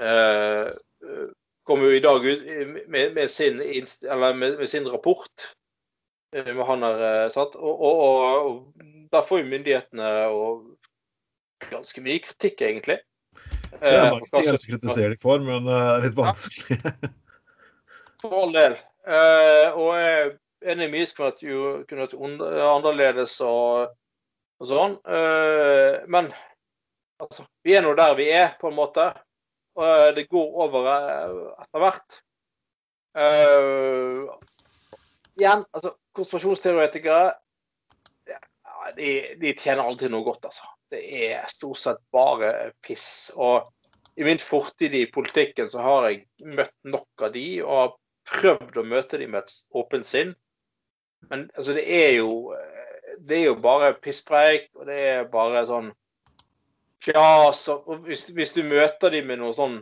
[0.00, 0.70] eh,
[1.68, 2.46] kom jo i dag ut
[2.88, 5.50] med, med, sin, med, med sin, rapport.
[6.34, 7.56] Eh, med han her, sant?
[7.60, 8.02] Og, og,
[8.48, 10.10] og, der får jo myndighetene
[11.70, 13.00] ganske mye kritikk, egentlig.
[13.70, 16.78] Det er mange ting jeg kritiserer deg for, men det er litt vanskelig.
[18.22, 18.76] for all del.
[19.74, 20.30] og jeg er
[20.72, 21.34] enig i mye som
[21.88, 23.92] kunne vært annerledes og,
[24.60, 24.96] og sånn.
[26.12, 26.30] men
[27.20, 29.10] Altså, vi er nå der vi er, på en måte.
[29.78, 32.18] Og det går over etter hvert.
[33.10, 34.30] Uh,
[35.38, 37.22] igjen, altså, konspirasjonsteoretikere
[38.30, 38.38] ja,
[38.96, 40.68] de, de, tjener alltid noe godt, altså.
[40.90, 43.30] Det er stort sett bare piss.
[43.38, 43.68] Og
[44.18, 46.24] i min fortid i politikken så har jeg
[46.58, 47.96] møtt nok av de, og har
[48.30, 50.34] prøvd å møte de med et åpent sinn.
[51.30, 52.56] Men altså, det er jo
[53.20, 55.90] Det er jo bare pisspreik, og det er bare sånn
[57.04, 57.66] fjas.
[57.72, 59.78] Og hvis, hvis du møter dem med noe sånn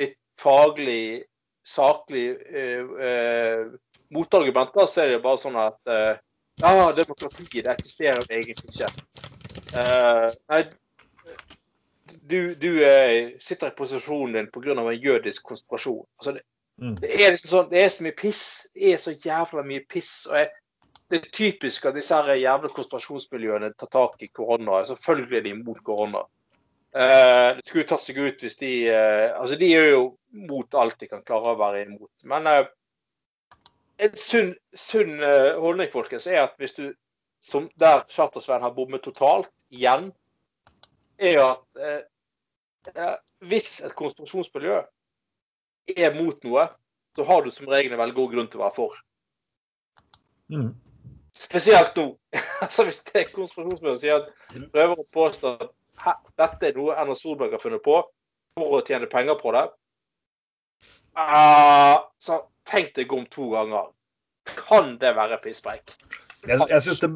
[0.00, 1.24] litt faglig,
[1.66, 3.72] saklig eh, eh,
[4.12, 6.14] motargumenter, så er det bare sånn at eh,
[6.60, 8.90] Ja, demokratiet, det eksisterer egentlig ikke.
[9.72, 10.62] Eh, nei,
[12.20, 14.74] du, du uh, sitter i posisjonen din pga.
[14.80, 16.04] en jødisk konspirasjon.
[16.18, 16.42] Altså, det,
[16.76, 16.96] mm.
[17.00, 18.44] det, er liksom sånn, det er så mye piss.
[18.74, 20.26] Det er så jævla mye piss.
[20.30, 20.50] og jeg,
[21.10, 24.84] Det er typisk at disse her jævla konspirasjonsmiljøene tar tak i korona.
[24.88, 26.24] Selvfølgelig er de imot korona.
[26.92, 30.02] Uh, det skulle tatt seg ut hvis de Altså, de er jo
[30.48, 32.12] mot alt de kan klare å være imot.
[32.28, 32.48] Men
[34.02, 35.20] en sunn, sunn
[35.60, 36.86] holdning, folkens, er at hvis du
[37.42, 40.12] som der Charter-Svein har bommet totalt, igjen,
[41.18, 41.82] er jo at
[43.42, 44.78] hvis et konspirasjonsmiljø
[45.96, 46.68] er mot noe,
[47.16, 48.96] så har du som regel en veldig god grunn til å være for.
[50.52, 50.70] Mm.
[51.36, 52.06] Spesielt nå.
[52.64, 55.72] altså Hvis det er konspirasjonsmiljø som at prøver å påstå at
[56.40, 58.00] dette er noe Erna Solberg har funnet på
[58.58, 59.64] for å tjene penger på det,
[61.16, 63.90] uh, så tenk deg om to ganger.
[64.58, 65.94] Kan det være pisspreik?
[66.48, 67.10] Jeg, jeg syns det,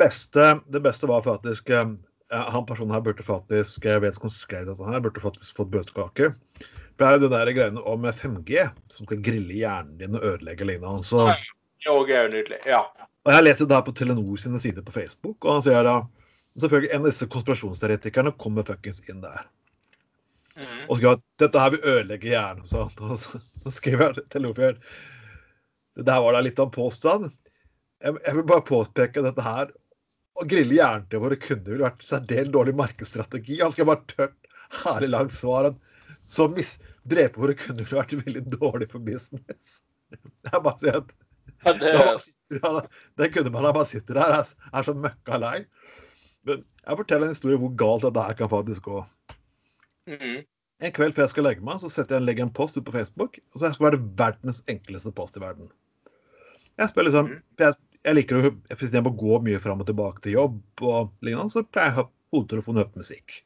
[0.70, 1.88] det, beste var faktisk uh,
[2.30, 5.72] Han personen her burde faktisk Jeg vet om han skrev dette her, burde faktisk fått
[5.72, 6.30] bøtekake.
[6.96, 10.24] For det er jo det der greiene om 5G, som skal grille hjernen din og
[10.24, 11.04] ødelegge lignende.
[11.04, 11.26] Så...
[11.26, 12.60] Det er jo nydelig.
[12.66, 12.84] Ja.
[13.26, 15.84] Og jeg har lest det her på Telenor sine sider på Facebook, og han sier
[15.84, 15.98] da
[16.62, 19.46] selvfølgelig En av disse konspirasjonsteoretikerne kommer fuckings inn der.
[20.56, 20.84] Mm.
[20.88, 22.64] Og skriver at dette her vil ødelegge hjernen.
[22.64, 23.40] Og så,
[23.78, 24.78] skriver Telenor
[25.96, 27.28] Det der var da litt av en påstand.
[28.04, 29.72] Jeg, vil bare påpeke dette her.
[30.36, 33.60] Å grille hjernen til våre kunder ville vært særdeles dårlig markedsstrategi.
[33.62, 34.50] Han skal bare tørt,
[34.84, 35.70] herlig langt svar.
[36.28, 36.76] Så mis
[37.08, 39.78] drepe våre kunder ville vært veldig dårlig for business.
[40.46, 41.14] Jeg bare sier at
[41.64, 42.60] ja, det...
[43.18, 45.56] Den kundemannen bare sitter der, er, er så møkka lei.
[46.46, 49.00] Men jeg forteller en historie hvor galt dette her kan faktisk gå.
[50.10, 50.44] Mm.
[50.86, 52.86] En kveld før jeg skal legge meg, så setter jeg en, legger en post ut
[52.86, 53.40] på Facebook.
[53.52, 55.72] Og så jeg skal være verdens enkleste post i verden.
[56.76, 57.44] Jeg spør liksom, mm.
[57.56, 61.10] for jeg jeg liker å jeg må gå mye fram og tilbake til jobb og
[61.26, 63.40] lignende, så pleier jeg hodetelefonen og høre musikk.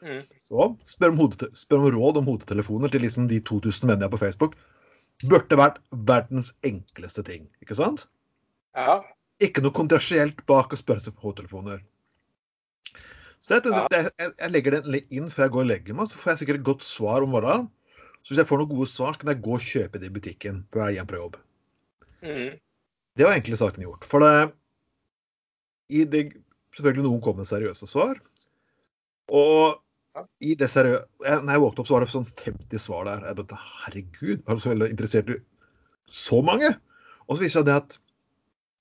[0.00, 0.22] Mm.
[0.40, 4.14] Så spør om, spør om, råd om hodetelefoner til liksom de 2000 vennene jeg har
[4.14, 4.56] på Facebook.
[5.28, 8.06] Burde vært verdens enkleste ting, ikke sant?
[8.76, 9.00] Ja.
[9.44, 11.82] Ikke noe kontroversielt bak å spørre etter hodetelefoner.
[13.46, 16.18] Så det, det, jeg, jeg, legger den inn før jeg går og legger meg, så
[16.18, 17.68] får jeg sikkert et godt svar om morgenen.
[18.26, 20.64] Så hvis jeg får noen gode svar, kan jeg gå og kjøpe det i butikken
[20.74, 21.36] på vei hjem fra jobb.
[22.26, 22.56] Mm.
[23.16, 24.06] Det var egentlig saken gjort.
[24.08, 24.48] For det,
[25.94, 26.28] i det
[26.76, 28.18] Selvfølgelig noen kom med seriøse svar.
[29.32, 29.78] Og
[30.44, 33.24] i det seriøse Når jeg våknet opp, så var det sånn 50 svar der.
[33.30, 35.38] Jeg tenkte herregud, er du så veldig interessert i
[36.12, 36.74] så mange.
[37.26, 37.96] Og så viser det at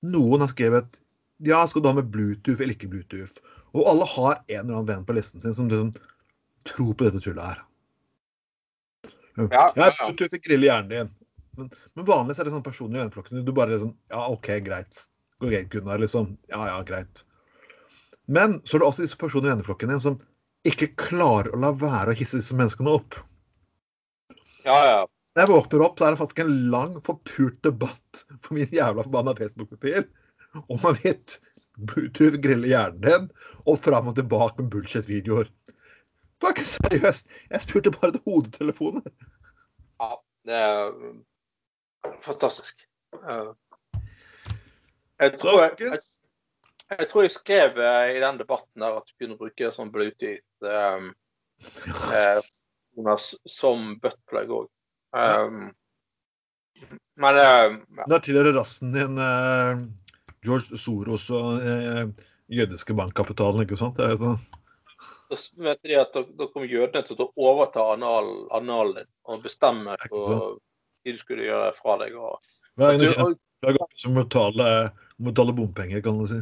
[0.05, 0.99] noen har skrevet
[1.43, 3.39] ja, skal du ha med Bluetooth eller ikke Bluetooth?
[3.75, 5.91] Og alle har en eller annen venn på listen sin som liksom
[6.65, 7.63] tror på dette tullet her.
[9.35, 9.91] Ja, ja, ja.
[9.99, 11.11] Bluetooth griller hjernen din.
[11.55, 13.43] Men, men vanligvis er det sånn personlig i venneflokken.
[13.47, 15.05] Du bare liksom Ja, OK, greit.
[15.43, 15.99] Går greit, Gunnar.
[15.99, 16.33] Liksom.
[16.51, 17.25] Ja, ja, greit.
[18.31, 20.17] Men så er det også disse personene i venneflokken din som
[20.65, 23.19] ikke klarer å la være å hisse disse menneskene opp.
[24.65, 25.01] Ja, ja.
[25.35, 29.03] Når jeg våkner opp, så er det faktisk en lang, forpult debatt på min jævla
[29.03, 30.07] forbanna Facebook-papir
[30.63, 31.38] om hvorvidt
[31.77, 33.29] Bluetooth griller hjernen din,
[33.65, 35.49] og fram og tilbake med bullshit-videoer.
[35.65, 37.31] Det var ikke seriøst.
[37.51, 39.07] Jeg spurte bare til hodetelefoner.
[40.01, 40.11] Ja,
[40.47, 40.91] det er
[42.23, 42.85] fantastisk.
[45.19, 45.99] Jeg tror jeg, jeg,
[46.99, 50.67] jeg, tror jeg skrev eh, i den debatten der at du kunne bruke sånn Bluetooth
[50.67, 51.13] um,
[52.11, 52.41] eh,
[53.47, 54.67] som buttplug òg.
[55.15, 55.69] Um,
[57.15, 58.07] men uh, ja.
[58.11, 59.79] Når tilhører rassen din uh,
[60.45, 62.05] George Soros og eh,
[62.53, 63.97] jødiske bankkapitalen, ikke sant?
[63.99, 64.39] Det er sånn.
[65.29, 69.95] Da vet de at da, kommer jødene til å overta analen anal din og bestemme
[70.12, 70.36] hva
[71.05, 72.13] de skulle gjøre fra deg.
[72.17, 72.38] Og,
[72.77, 76.41] Hver gang du må betale bompenger, kan du si.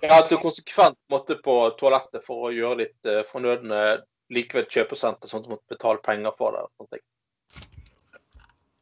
[0.00, 4.00] Ja, at du konsekvent måtte på toalettet for å gjøre litt uh, fornødne
[4.32, 6.62] likevel kjøpesenter, sånn at du måtte betale penger for det.
[6.78, 7.00] Sånn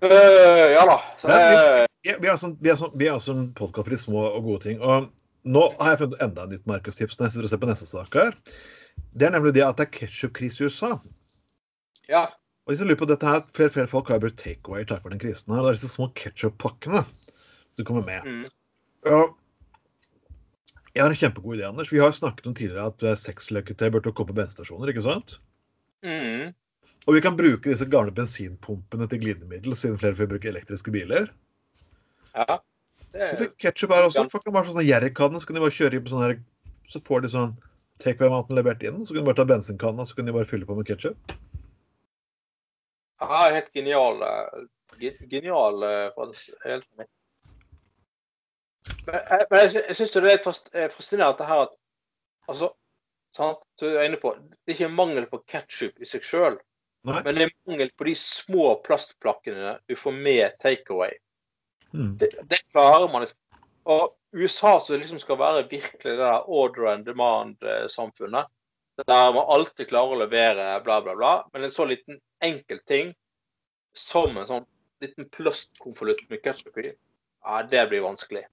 [0.04, 0.98] uh, ja da.
[1.20, 4.00] Så, uh, vi, vi, har sånn, vi, er sånn, vi har sånn podkast for de
[4.00, 4.82] små og gode ting.
[4.82, 5.10] og
[5.48, 7.88] nå har jeg funnet enda et nytt markedstips når jeg sitter og ser på neste
[7.88, 8.34] sak her.
[9.16, 10.90] Det er nemlig det at det er ketsjupkrise i USA.
[12.10, 12.26] Ja.
[12.66, 15.14] Og hvis du lurer på dette her, Flere flere folk har brukt takeaway takk for
[15.14, 15.54] den krisen.
[15.54, 17.04] her, Det er disse små ketsjuppakkene
[17.78, 18.26] du kommer med.
[18.26, 18.44] Mm.
[19.08, 19.36] Og
[20.94, 21.92] jeg har en kjempegod idé, Anders.
[21.92, 24.90] Vi har snakket om tidligere at eh, sexleketøy burde komme på bensinstasjoner.
[24.90, 25.38] ikke sant?
[26.04, 26.50] Mm.
[27.08, 31.30] Og vi kan bruke disse gamle bensinpumpene til glidemiddel, siden flere får bruke elektriske biler.
[32.36, 32.58] Ja.
[33.56, 34.26] Ketsjup er også.
[34.28, 36.40] Folk kan bare sånne jerrykanner, så kan de bare kjøre inn på sånne her,
[36.92, 37.54] så får de sånn
[38.04, 39.00] takeaway-maten levert inn.
[39.08, 41.32] Så kan de bare ta bensinkanna, så kan de bare fylle på med ketsjup.
[43.20, 44.22] ja, helt genial.
[44.22, 44.68] eh,
[45.30, 46.12] Genial eh,
[46.64, 47.08] helt enig.
[49.06, 51.74] Men, eh, men jeg, jeg syns det er fascinerende her at
[52.48, 52.70] altså,
[53.36, 56.60] sant, du er inne på, Det er ikke mangel på ketsjup i seg sjøl,
[57.06, 57.20] Nei.
[57.24, 61.14] men det er mangel på de små plastplakkene du får med takeaway.
[61.94, 62.16] Mm.
[62.20, 63.38] det, det klarer man liksom.
[63.88, 68.50] Og USA som liksom skal være virkelig det der order and demand-samfunnet,
[69.06, 73.14] der man alltid klarer å levere bla, bla, bla, men en så liten enkel ting
[73.96, 74.66] som en sånn
[75.00, 78.44] liten plastkonvolutt med ketsjup i, ja, det blir vanskelig.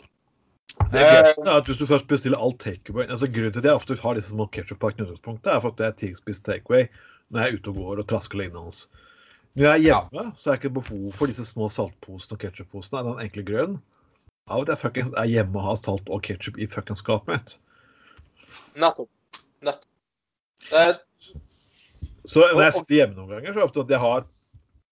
[0.92, 3.96] Det er at hvis du først bestiller alt takeaway altså Grunnen til at jeg ofte
[4.02, 6.90] har disse små ketsjuppakkene er for at det er tidsspist takeaway
[7.30, 8.86] når jeg er ute og går og trasker lignende hans.
[9.56, 13.00] Når jeg er hjemme, så er det ikke behov for disse små saltposene og ketsjupposene
[13.00, 13.78] Er den enkle grønn?
[14.52, 17.54] Av at jeg fucking er hjemme og har salt og ketsjup i fuckings skapet mitt.
[18.78, 19.10] Nettopp.
[19.66, 21.02] Nettopp.
[22.26, 24.26] Så når jeg sitter hjemme noen ganger, så er det ofte at jeg har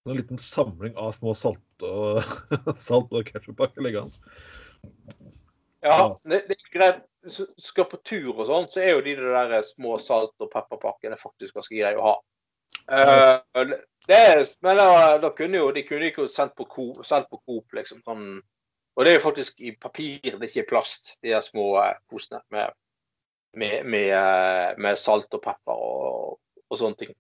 [0.04, 2.24] en liten samling av små salt og,
[2.88, 4.16] salt og ketsjuppakker liggende.
[5.86, 7.06] ja, det, det er greit.
[7.32, 11.56] Skal på tur og sånn, så er jo de der små salt- og pepperpakkene faktisk
[11.60, 12.16] ganske greie å ha.
[12.90, 13.76] Uh,
[14.08, 17.78] det men da, da kunne jo de kunne ikke sendt på Coop, sendt på Coop
[17.78, 18.02] liksom.
[18.04, 18.42] Sånn,
[18.94, 21.70] og det er jo faktisk i papir, det er ikke i plast, de der små
[21.82, 22.76] eh, posene med,
[23.58, 26.36] med, med, eh, med salt og pepper og,
[26.68, 27.16] og sånne ting.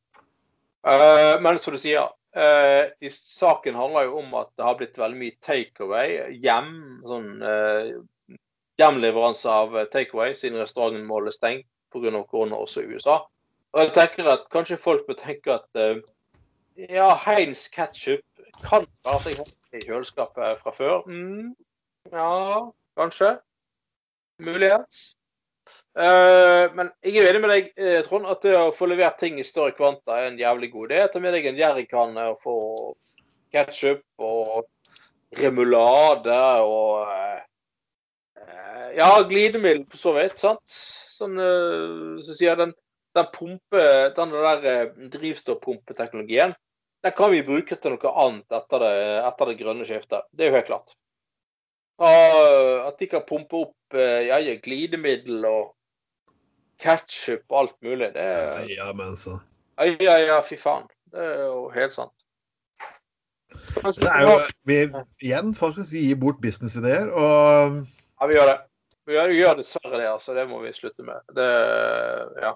[0.83, 4.99] Uh, men som du sier, uh, i saken handler jo om at det har blitt
[4.99, 6.75] veldig mye takeaway hjem.
[7.07, 7.29] sånn
[8.81, 12.23] hjemleveranse av eh, takeaway siden restauranten må holde stengt pga.
[12.29, 13.19] korona også i USA.
[13.73, 15.97] Og jeg tenker at kanskje folk bør tenke at uh,
[16.77, 18.21] ja, Heinz ketchup
[18.61, 21.07] kan være at jeg har det i kjøleskapet fra før.
[21.09, 21.55] Mm,
[22.13, 23.31] ja, kanskje.
[24.45, 25.15] Muligens.
[25.97, 27.71] Uh, men jeg er enig med deg,
[28.05, 31.01] Trond, at det å få levert ting i større kvanta er en jævlig god idé.
[31.09, 32.57] Ta med deg en jerrykanne og få
[33.53, 34.65] ketsjup og
[35.37, 37.41] remulade og eh,
[38.93, 40.61] Ja, glidemiddel på så vidt, sant?
[41.13, 42.73] Sånn eh, så sier den,
[43.17, 43.85] den pumpe,
[44.17, 46.53] den der eh, drivstoffpumpeteknologien,
[47.03, 50.27] den kan vi bruke til noe annet etter det, etter det grønne skiftet.
[50.31, 50.93] Det er jo helt klart.
[52.03, 55.73] Og at de kan pumpe opp eh, ja, glidemiddel og
[56.81, 58.13] ketchup og alt mulig.
[58.15, 59.39] Det er Ja, men så.
[59.77, 60.87] Ja, ja, ja, fy faen.
[61.13, 62.25] Det er jo helt sant.
[63.53, 64.79] Det er jo, vi,
[65.21, 67.83] igjen, faktisk, vi gir bort businessideer, og
[68.23, 68.59] Ja, vi gjør det.
[69.03, 70.33] Vi gjør, vi gjør dessverre det, altså.
[70.33, 71.25] Det må vi slutte med.
[71.35, 71.45] Det,
[72.39, 72.51] ja.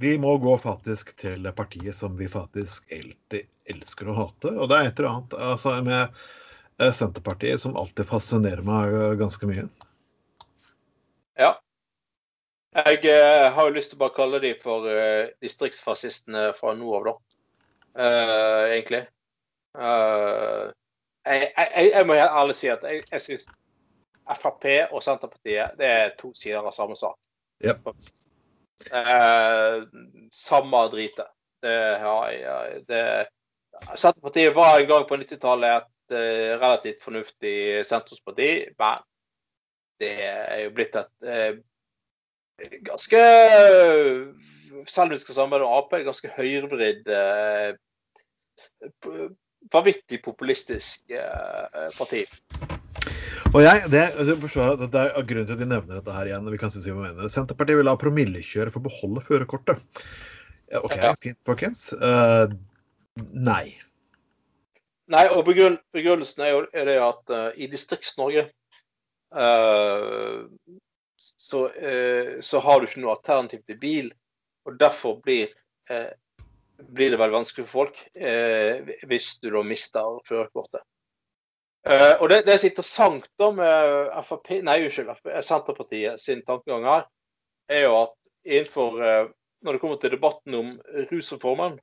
[0.00, 4.54] vi må gå faktisk til det partiet som vi faktisk alltid elsker å hate.
[4.56, 9.48] Og det er et eller annet altså, med Senterpartiet som alltid fascinerer meg eh, ganske
[9.50, 9.66] mye.
[11.36, 11.50] ja.
[12.80, 16.94] Jeg eh, har jo lyst til å bare kalle de for eh, distriktsfascistene fra nå
[16.96, 17.42] av, da.
[18.06, 19.02] Eh, egentlig.
[19.76, 20.64] Eh,
[21.28, 23.46] jeg, jeg, jeg må ærlig si at jeg, jeg syns
[24.24, 27.16] Frp og Senterpartiet det er to sider av samme sak.
[27.64, 27.90] Yep.
[28.90, 29.82] Eh,
[30.32, 31.30] samme dritet.
[31.64, 32.16] Det ja,
[32.88, 33.02] det,
[33.94, 39.04] Senterpartiet var en gang på 90-tallet et eh, relativt fornuftig sentrumsparti, men
[40.02, 41.54] det er jo blitt et eh,
[42.84, 43.20] ganske
[44.90, 47.74] Selv om vi skal samarbeide med Ap, ganske høyrevridd eh,
[49.72, 52.26] Vanvittig populistisk eh, parti.
[53.54, 56.26] Og jeg, det, jeg forstår at det er grunnen til at de nevner dette her
[56.26, 56.50] igjen.
[56.50, 57.30] vi kan si hva mener.
[57.30, 59.82] Senterpartiet vil ha promillekjøre for å beholde førerkortet.
[60.80, 61.84] OK, fint, folkens.
[61.94, 62.50] Uh,
[63.30, 63.76] nei.
[65.12, 68.48] Nei, og begrunn, begrunnelsen er jo er det at uh, i Distrikts-Norge
[69.38, 70.48] uh,
[71.20, 71.60] så,
[72.42, 74.10] så har du ikke noe alternativ til bil.
[74.66, 75.52] Og derfor blir,
[76.96, 78.00] blir det vel vanskelig for folk
[79.10, 80.80] hvis du da mister førerkortet.
[81.84, 86.40] Eh, og det, det er så interessant da med FAP, nei, uskyld, FrP, Senterpartiet sin
[86.46, 87.08] tankegang her,
[87.68, 88.14] er jo at
[88.44, 89.32] innenfor uh,
[89.64, 90.72] Når det kommer til debatten om
[91.08, 91.78] rusreformen,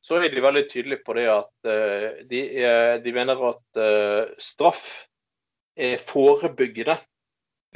[0.00, 4.30] så er de veldig tydelige på det at uh, de, er, de mener at eh,
[4.40, 4.86] straff
[5.76, 6.96] er forebyggende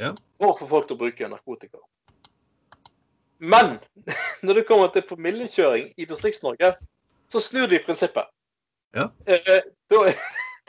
[0.01, 0.15] Ja.
[0.41, 1.77] for å få folk til å bruke narkotika.
[3.37, 3.77] Men
[4.45, 6.73] når det kommer til promillekjøring i Distrikts-Norge,
[7.29, 8.33] så snur de prinsippet.
[8.97, 9.11] Ja.
[9.29, 9.61] Eh,
[9.93, 10.01] da,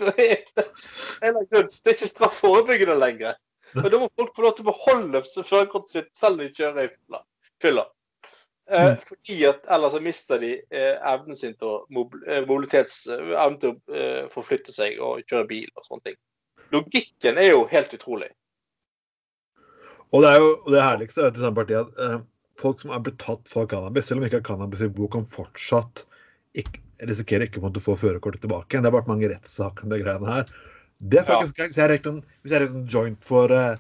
[0.01, 3.35] det, det er ikke straffeforebyggende lenger.
[3.75, 6.89] Men da må folk få lov til å beholde førerkortet sitt selv om de kjører
[6.89, 6.95] i
[7.63, 7.87] fylla.
[8.71, 8.97] Eh, Mm.
[9.05, 13.07] fordi at ellers så mister de eh, evnen sin til å eh, mobilitets...
[13.11, 16.19] eh, evnen til å eh, forflytte seg og kjøre bil og sånne ting.
[16.73, 18.31] Logikken er jo helt utrolig.
[20.13, 22.17] Og det er jo det herligste er til parti at eh,
[22.63, 25.27] folk som er blitt tatt for cannabis, selv om ikke har cannabis i blod, kan
[25.29, 26.07] fortsatt
[26.63, 28.71] ikke, risikere ikke å få førerkortet tilbake.
[28.73, 28.85] igjen.
[28.85, 30.53] Det har vært mange rettssaker om de greiene her.
[31.03, 31.73] Det er faktisk greit.
[31.73, 32.23] Hvis jeg røykte en,
[32.79, 33.77] en joint for, eh,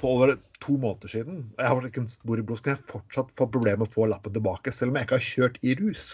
[0.00, 3.32] for over to måneder siden, og jeg har ikke en i blod, kan jeg fortsatt
[3.36, 6.06] få problemer med å få lappen tilbake, selv om jeg ikke har kjørt i rus.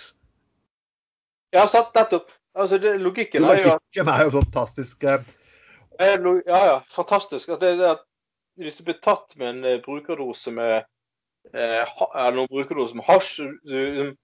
[1.54, 2.32] Ja, sant, nettopp.
[2.58, 5.04] Altså, det, logikken er jo Logikken er jo fantastisk.
[5.04, 5.20] eh,
[6.00, 6.14] Eh,
[6.46, 6.82] Ja, ja.
[6.94, 7.48] Fantastisk.
[7.48, 7.96] Altså, det, det
[8.58, 10.84] hvis du blir tatt med en brukerdose med
[11.54, 11.84] eh,
[12.14, 14.14] eller noen brukerdose med hasj, du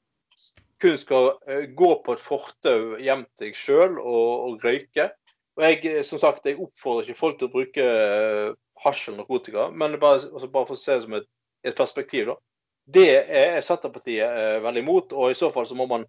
[0.84, 5.08] kun skal eh, gå på et fortau hjem til deg sjøl og, og røyke.
[5.56, 8.50] Og jeg, eh, som sagt, jeg oppfordrer ikke folk til å bruke eh,
[8.84, 11.30] hasj eller narkotika, men det bare, altså bare for å se det som et,
[11.64, 12.36] et perspektiv, da.
[12.84, 16.04] Det er Senterpartiet eh, veldig imot, og i så fall så må man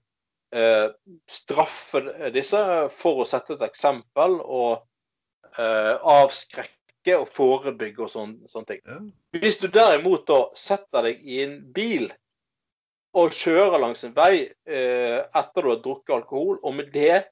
[0.55, 0.89] eh,
[1.29, 2.01] straffe
[2.35, 2.59] disse
[2.91, 4.81] for å sette et eksempel og
[5.55, 8.83] eh, avskrekke og forebygge og sånn, sånne ting.
[9.39, 12.09] Hvis du derimot da setter deg i en bil
[13.15, 17.23] og kjøre langs en vei eh, etter du har drukket alkohol, og med det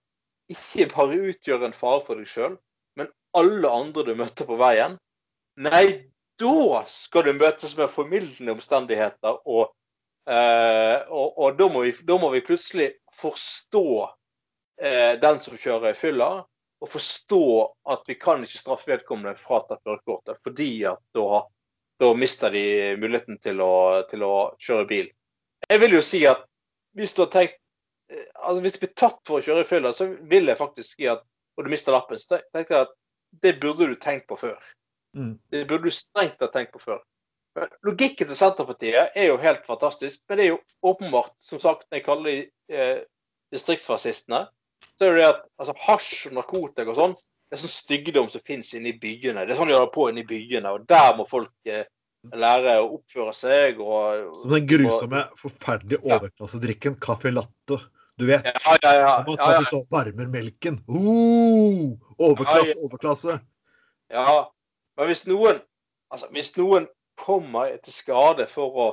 [0.52, 2.56] ikke bare utgjør en fare for deg sjøl,
[3.00, 4.96] men alle andre du møter på veien,
[5.60, 5.86] nei,
[6.40, 9.74] da skal du møtes med formildende omstendigheter, og,
[10.30, 13.86] eh, og, og da, må vi, da må vi plutselig forstå
[14.82, 16.30] eh, den som kjører i fylla,
[16.84, 17.44] og forstå
[17.92, 21.44] at vi kan ikke straffe vedkommende frata førerkortet, fordi at da,
[22.00, 23.76] da mister de muligheten til å,
[24.10, 25.12] til å kjøre bil.
[25.70, 26.44] Jeg vil jo si at
[26.98, 27.56] hvis du har tenkt
[28.12, 30.98] eh, altså Hvis du blir tatt for å kjøre i fylla, så vil jeg faktisk
[30.98, 32.94] si at og du mister lappen, så tenker jeg at
[33.44, 34.58] det burde du tenkt på før.
[35.14, 35.36] Mm.
[35.54, 37.02] Det burde du strengt ha tenkt på før.
[37.86, 42.00] Logikken til Senterpartiet er jo helt fantastisk, men det er jo åpenbart, som sagt, når
[42.00, 42.38] jeg kaller de
[42.74, 43.04] eh,
[43.54, 44.48] distriktsfascistene,
[44.98, 48.32] så er det det at altså, hasj og narkotika og sånn, det er sånn stygdom
[48.34, 49.46] som finnes inne i byene.
[49.46, 51.86] Det er sånn de holder på inne i byene, og der må folk eh,
[52.32, 56.18] lære å oppføre seg og Som den grusomme, forferdelige Ja.
[56.18, 57.80] overklassedrikken caffè latte.
[58.18, 58.46] Du vet.
[58.46, 59.24] Ja, ja, ja.
[59.28, 59.60] Man ja, ja.
[59.60, 60.78] tar så varmer melken.
[60.88, 62.82] Uh, overklasse, Ja, ja.
[62.86, 63.40] overklasse.
[64.14, 64.52] Ja,
[64.98, 65.62] men hvis noen,
[66.14, 68.88] altså, hvis noen kommer til skade for å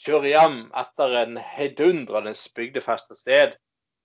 [0.00, 3.54] kjøre hjem etter en heidundrende bygdefest et sted,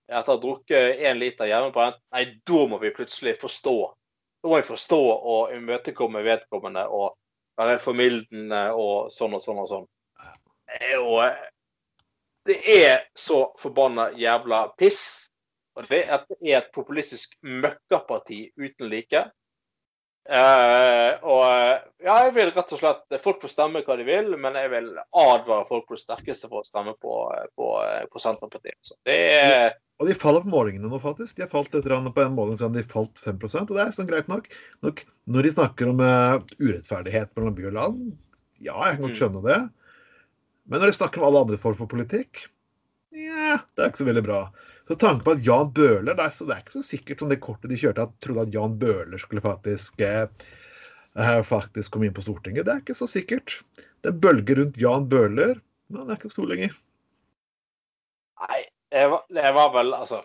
[0.10, 3.78] etter å ha drukket én liter hjemmebrent, nei, da må vi plutselig forstå.
[4.44, 7.16] Da må vi forstå og imøtekomme vedkommende og
[7.60, 9.88] være formildende og sånn og sånn og sånn.
[10.70, 11.50] Det er
[12.48, 15.30] Det er så forbanna jævla piss.
[15.78, 19.26] Og det er et populistisk møkkaparti uten like.
[20.30, 21.46] Eh, og
[22.06, 24.92] ja, jeg vil rett og slett Folk får stemme hva de vil, men jeg vil
[24.94, 27.16] advare folk på det sterkeste for å stemme på,
[27.58, 27.70] på,
[28.14, 28.78] på Senterpartiet.
[28.86, 31.34] Så det er Og de faller på målingene nå, faktisk.
[31.38, 34.12] De har falt litt på en måling så de falt 5% og det er sånn
[34.12, 34.46] greit nok.
[34.86, 38.06] nok når de snakker om uh, urettferdighet mellom by og land,
[38.62, 39.20] ja, jeg kan godt Mm.
[39.24, 39.60] skjønne det.
[40.70, 42.46] Men når de snakker om alle andre former for politikk,
[43.18, 44.44] ja, det er ikke så veldig bra.
[44.90, 47.78] Så tanken på at Jan Bøhler det er, ikke så sikkert som det kortet de
[47.78, 50.26] kjørte, at trodde at Jan Bøhler skulle faktisk eh,
[51.14, 52.66] eh, faktisk komme inn på Stortinget.
[52.66, 53.60] Det er ikke så sikkert.
[54.02, 55.60] Det er bølger rundt Jan Bøhler,
[55.94, 56.74] men han er ikke stor lenger.
[58.42, 58.60] Nei,
[58.90, 60.24] det var, det var vel altså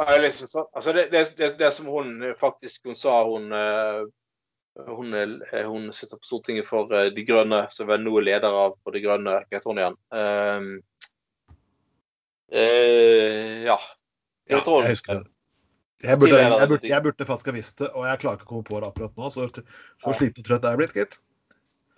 [0.00, 4.04] jeg liksom, så- altså det, det, det, som hun faktisk hun sa hun eh,
[4.86, 8.54] hun, er- hun sitter på Stortinget for eh, De Grønne, som vel nå er leder
[8.54, 9.40] av for De Grønne.
[9.48, 9.98] Hva heter hun igjen?
[10.14, 10.70] Ehm,
[12.52, 13.78] eh, ja.
[14.50, 15.26] Ja, Jeg tror- jeg husker det.
[16.02, 18.52] Jeg burde, jeg, burde, jeg burde faktisk ha visst det, og jeg klarer ikke å
[18.54, 19.28] komme på det akkurat nå.
[19.30, 19.62] Så så
[20.06, 20.12] Ja.
[20.16, 21.18] sliten og trøtt er jeg blitt, gitt.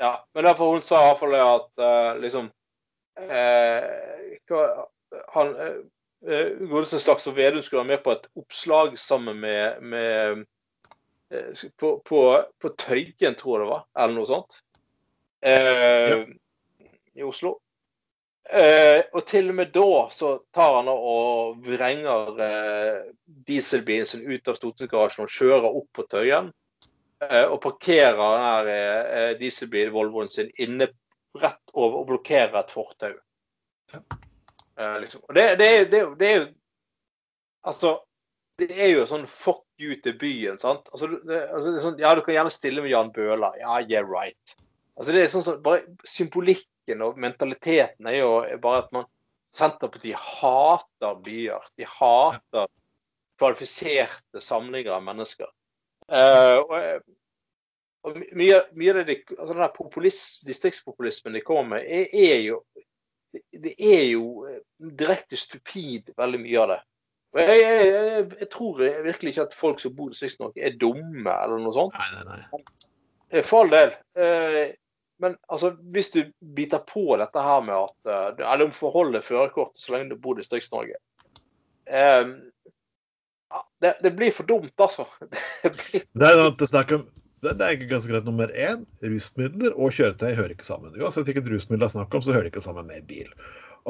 [0.01, 2.49] Ja, men derfor hun sa i hvert fall det at uh, liksom
[3.21, 3.83] uh,
[4.51, 4.87] hva,
[5.37, 10.45] Han uh, Godeste Slagsvold Vedum skulle være med på et oppslag sammen med, med
[11.31, 14.63] uh, på, på, på Tøyen, tror jeg det var, eller noe sånt.
[15.43, 16.25] Ja.
[17.15, 17.61] I Oslo.
[18.51, 22.97] Eh, og til og med da så tar han og vrenger eh,
[23.47, 26.51] dieselbilen sin ut av stortingsgarasjen og kjører opp på Tøyen.
[27.23, 30.91] Eh, og parkerer den her eh, dieselbil-Volvoen sin inne
[31.39, 33.15] rett over og blokkerer et fortau.
[33.95, 35.23] Eh, liksom.
[35.29, 36.51] Og det, det, det, det er jo
[37.63, 37.93] Altså,
[38.59, 40.89] det er jo sånn fuck you til byen, sant?
[40.91, 43.55] Altså, altså, det sånn, ja, du kan gjerne stille med Jan Bøhler.
[43.61, 44.57] Ja, yeah right.
[44.99, 45.85] Altså det er sånn sånn, bare
[46.83, 49.05] Symbolikken og mentaliteten er jo bare at man
[49.55, 51.63] Senterpartiet hater byer.
[51.77, 52.69] De hater
[53.39, 55.47] kvalifiserte samlinger av mennesker.
[56.09, 57.03] Uh, og,
[58.05, 62.63] og mye, mye, av det altså den populism, distriktspopulismen de kommer med, er, er jo
[63.33, 64.47] det er jo
[64.79, 66.81] direkte stupid, veldig mye av det.
[67.33, 71.33] Jeg, jeg, jeg, jeg tror virkelig ikke at folk som bor i Distrikts-Norge er dumme,
[71.33, 71.97] eller noe sånt.
[71.97, 72.65] Nei, nei, nei.
[73.33, 73.95] Eh, for all del.
[75.23, 76.21] Eh, men altså, hvis du
[76.57, 80.43] biter på dette her med at Eller om forholdet førerkortet så lenge du bor i
[80.43, 80.99] Distrikts-Norge
[83.83, 85.07] det, det, blir for dumt, altså.
[85.63, 86.05] Det, blir...
[86.15, 87.03] det er noe snakk om
[87.43, 88.27] det, er ikke ganske greit.
[88.27, 90.95] Nummer én, rusmidler og kjøretøy hører ikke sammen.
[90.95, 93.33] Uansett hvilket rusmiddel det er snakk om, så hører det ikke sammen med bil.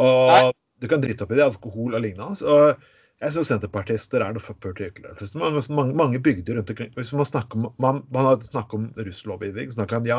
[0.00, 0.46] Og Nei.
[0.82, 2.48] Du kan drite opp i det, alkohol og lignende.
[2.48, 2.80] Og
[3.22, 5.26] jeg syns senterpartister er noe ytterligere.
[5.38, 8.88] Mange, mange, mange bygder rundt omkring Hvis man snakker om, man, man har snakket om
[8.98, 10.18] russlovgivning, snakker om ja,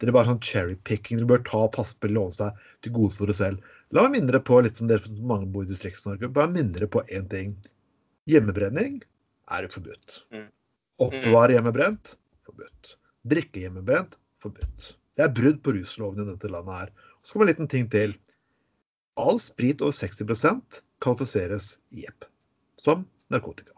[0.00, 3.18] dere er bare sånn cherrypicking, dere bør ta passe på å låne seg til gode
[3.18, 3.74] for dere selv.
[3.92, 7.04] La meg mindre på litt som dere som mange bor i Distrikts-Norge, bare mindre på
[7.12, 7.52] én ting.
[8.30, 9.02] Hjemmebrenning
[9.52, 10.22] er forbudt.
[10.32, 10.48] Mm.
[11.04, 12.14] Oppbevare hjemmebrent
[12.48, 12.96] forbudt.
[13.28, 14.94] Drikke hjemmebrent forbudt.
[15.18, 16.96] Det er brudd på rusloven i dette landet her.
[17.20, 18.16] Så kommer en liten ting til.
[19.20, 22.29] All sprit over 60% kvalifiseres jepp
[22.82, 23.74] som narkotika.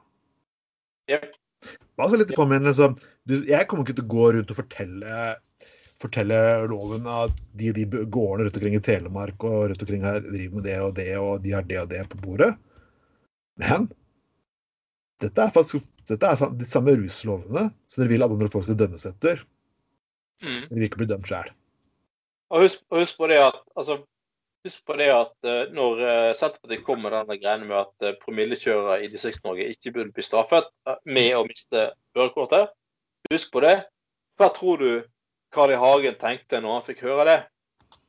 [1.10, 1.30] Yep.
[1.98, 2.92] Bare så litt påminnelse.
[3.28, 5.22] Jeg kommer ikke til å gå rundt og fortelle,
[6.02, 6.38] fortelle
[6.70, 10.66] loven at de, de gårdene rundt omkring i Telemark og rundt omkring her driver med
[10.66, 12.52] det og det, og de har det og det på bordet.
[13.60, 13.90] Men
[15.22, 18.78] dette er faktisk dette er de samme ruslovene som dere vil at andre folk skal
[18.80, 19.42] dømmes etter.
[20.42, 20.62] Mm.
[20.66, 21.52] Dere vil ikke bli dømt sjøl.
[22.52, 24.00] Og husk, husk, på det at altså,
[24.66, 28.18] husk på det at uh, når uh, Senterpartiet kom med denne greiene med at uh,
[28.22, 30.68] promillekjørere i Distrikts-Norge ikke burde bli straffet
[31.04, 32.72] med å miste førerkortet,
[33.32, 33.76] husk på det.
[34.40, 34.90] Hva tror du
[35.52, 35.78] Carl I.
[35.80, 37.40] Hagen tenkte når han fikk høre det?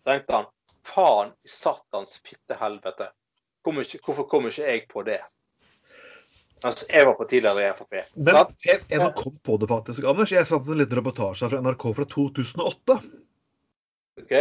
[0.04, 0.50] tenkte han
[0.88, 3.10] faen i satans fittehelvete.
[3.64, 5.22] Hvorfor kommer ikke jeg på det?
[6.64, 7.96] Altså, jeg var på tidligere i Frp.
[8.16, 10.32] Men jeg, jeg kom på det faktisk, Anders.
[10.32, 12.98] Jeg satte en liten reportasje fra NRK fra 2008.
[14.24, 14.34] Ok.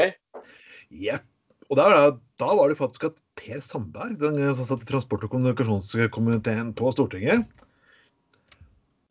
[0.92, 1.31] Yep.
[1.72, 5.32] Og der, da var det faktisk at Per Sandberg, den som satt i transport- og
[5.32, 7.48] kommunikasjonskomiteen på Stortinget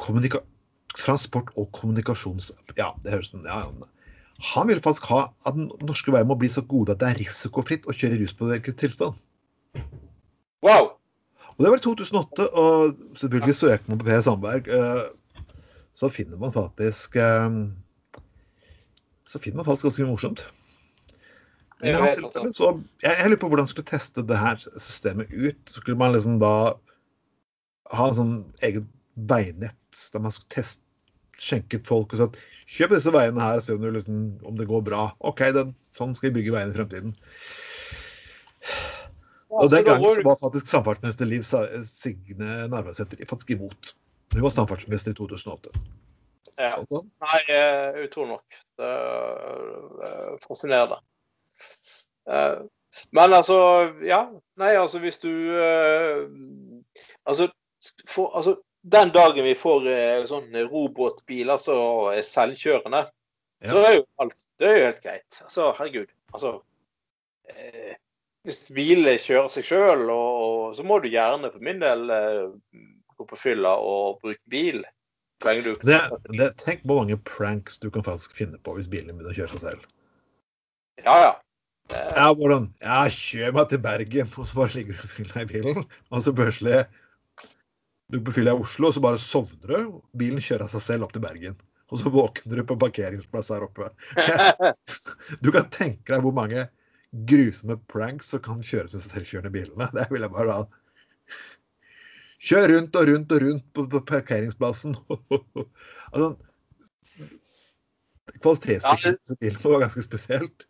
[0.01, 0.41] kommunika
[0.97, 2.49] Transport- og kommunikasjons...
[2.75, 3.61] Ja, det høres sånn ja,
[4.51, 7.87] Han ville faktisk ha at norske veier må bli så gode at det er risikofritt
[7.87, 9.15] å kjøre i ruspåvirket tilstand.
[10.65, 10.91] Wow!
[11.55, 15.53] Og det var i 2008, og selvfølgelig søker man på Per Sandberg, eh,
[15.95, 17.47] så finner man faktisk eh,
[19.31, 20.43] Så finner man faktisk ganske morsomt.
[21.81, 22.71] Men jeg, så,
[23.01, 25.61] jeg, jeg lurer på hvordan man skulle teste det her systemet ut.
[25.65, 26.53] Så skulle man liksom da
[27.91, 28.87] ha en sånn eget
[29.29, 30.85] veinett der man skulle teste
[31.41, 34.83] skjenket folk og sagt kjøp disse veiene her og se om, liksom, om det går
[34.87, 35.07] bra.
[35.27, 37.15] OK, den, sånn skal vi bygge veiene i fremtiden.
[39.51, 43.95] Og Den gangen var faktisk samferdselsminister Liv Signe Narvesæter faktisk imot.
[44.31, 45.73] Hun var samferdselsminister i 2008.
[46.61, 46.75] Ja.
[46.87, 47.09] Sånn.
[47.25, 47.41] Nei,
[48.05, 48.61] utrolig nok.
[48.79, 48.91] Det
[50.07, 51.01] er fascinerende.
[52.29, 52.59] Eh,
[53.15, 53.57] men altså,
[54.03, 54.25] ja.
[54.59, 56.27] Nei, altså hvis du eh,
[57.23, 57.47] Altså,
[58.05, 63.03] for, altså den dagen vi får eh, sånn robotbiler som er selvkjørende,
[63.61, 63.69] ja.
[63.69, 65.41] så er jo alt Det er jo helt greit.
[65.45, 66.13] Altså, herregud.
[66.33, 66.55] Altså
[67.53, 67.93] eh,
[68.47, 70.07] hvis bilene kjører seg sjøl,
[70.73, 72.81] så må du gjerne for min del eh,
[73.17, 74.81] gå på fylla og bruke bil.
[75.41, 75.97] Det,
[76.37, 79.57] det, tenk på mange pranks du kan faktisk finne på hvis bilen begynner å kjøre
[79.57, 79.87] seg selv.
[81.01, 81.31] Ja, ja.
[81.91, 82.01] Det...
[82.15, 82.69] Ja, hvordan?
[82.83, 85.85] Ja, kjør meg til Bergen, og så bare ligger du fylla i bilen.
[86.11, 86.85] Og så plutselig
[88.11, 89.99] Du på deg i Oslo, og så bare sovner du.
[90.19, 91.55] Bilen kjører seg selv opp til Bergen.
[91.91, 93.89] Og så våkner du på parkeringsplass her oppe.
[95.43, 96.65] du kan tenke deg hvor mange
[97.27, 99.89] grusomme pranks som kan kjøres med selvkjørende bilene.
[99.95, 100.61] Det vil jeg bare da
[102.41, 104.95] Kjør rundt og rundt og rundt på, på parkeringsplassen.
[106.11, 106.31] altså,
[108.41, 110.65] Kvalitetssikringen bilen var ganske spesielt.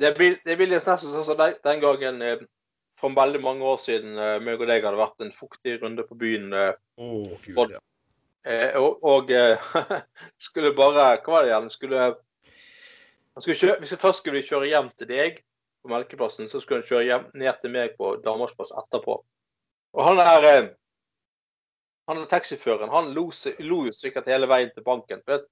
[0.00, 2.44] Det blir, det blir nesten sånn som den, den gangen eh,
[3.00, 6.18] for veldig mange år siden eh, meg og deg hadde vært en fuktig runde på
[6.20, 6.52] byen.
[7.00, 7.80] Oh, Gud, ja.
[8.80, 9.72] og, og eh,
[10.48, 11.72] skulle bare Hva var det igjen?
[11.72, 12.14] Skulle
[13.36, 15.42] Kjøre, hvis jeg først skulle kjøre hjem til deg
[15.84, 19.18] på Melkeplassen, så skulle han kjøre hjem, ned til meg på Danmarksplass etterpå.
[19.92, 20.70] Og han der
[22.08, 23.28] han taxiføreren han lo,
[23.58, 25.22] lo, jo sikkert hele veien til banken.
[25.24, 25.46] For jeg,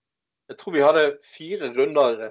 [0.53, 2.24] jeg tror vi hadde fire runder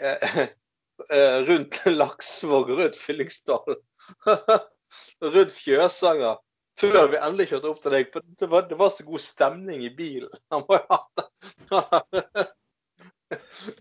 [0.00, 0.40] eh,
[1.08, 3.80] eh, rundt Laksvåg rundt Fyllingsdal.
[5.34, 6.40] rundt Fjøsanger.
[6.80, 8.14] Før vi endelig kjørte opp til deg.
[8.40, 10.32] Det var, det var så god stemning i bilen.
[10.54, 11.26] Han ha det,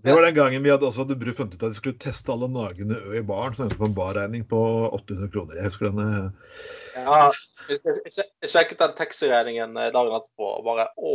[0.03, 2.49] Det var den gangen vi hadde også hadde funnet ut at vi skulle teste alle
[2.51, 4.59] nagende ø i baren, Så endte på en barregning på
[4.91, 5.57] 800 kroner.
[5.57, 6.33] Jeg husker denne
[6.93, 7.29] Ja,
[7.69, 11.13] jeg, sjekket den taxiregningen eh, dagen etterpå og bare Å,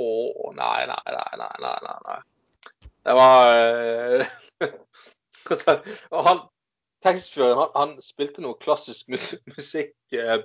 [0.56, 2.18] nei, nei, nei, nei, nei, nei.
[3.04, 4.26] Det var eh,
[5.50, 6.44] han
[7.04, 10.38] taxisjåføren, han, han spilte noe klassisk mus musikk eh,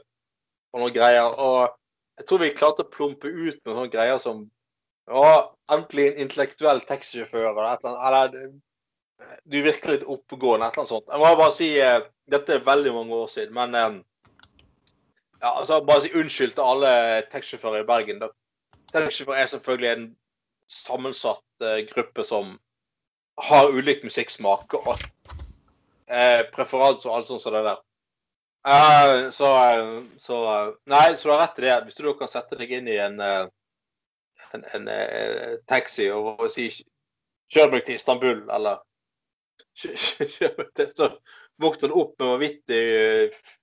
[0.73, 1.29] og noen greier.
[1.39, 1.69] Og
[2.19, 4.47] jeg tror vi klarte å plumpe ut med sånne greier som
[5.09, 8.35] Ja, endelig en intellektuell taxisjåfør eller et eller annet.
[8.35, 11.09] Eller, du virker litt oppegående, et eller annet sånt.
[11.09, 13.97] Jeg må bare si eh, Dette er veldig mange år siden, men eh,
[15.39, 16.93] ja, altså Bare si unnskyld til alle
[17.31, 18.21] taxisjåfører i Bergen.
[18.93, 20.07] Taxisjåfører er selvfølgelig en
[20.69, 22.57] sammensatt eh, gruppe som
[23.47, 24.95] har ulik musikksmak og
[26.09, 27.79] eh, preferanse og alt sånt som det der.
[28.67, 31.77] Uh, så, eh, så eh, Nei, så du har rett i det.
[31.85, 36.69] Hvis du kan sette deg inn i en, en, en eh, taxi og, si
[37.49, 38.83] Kjør meg til Istanbul, eller
[39.73, 41.07] kjør, meg til Så
[41.57, 42.83] vokter du opp med vanvittig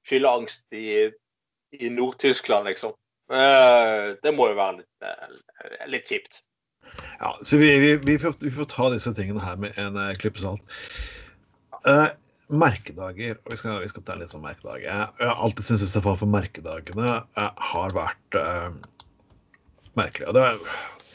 [0.09, 1.05] fylleangst i,
[1.71, 2.97] i Nord-Tyskland, liksom.
[3.31, 5.07] Uh, det må jo være litt,
[5.93, 6.41] litt kjipt.
[7.21, 10.13] Ja, så vi, vi, vi, får, vi får ta disse tingene her med en uh,
[10.21, 10.77] klype salt.
[11.87, 12.09] Uh,
[12.53, 13.39] merkedager.
[13.45, 14.85] og Vi skal, vi skal ta litt sånn merkedager.
[14.87, 18.41] Jeg, har alltid syntes Stefan for merkedagene uh, har vært
[19.97, 20.29] merkelig.
[20.29, 20.61] Og det er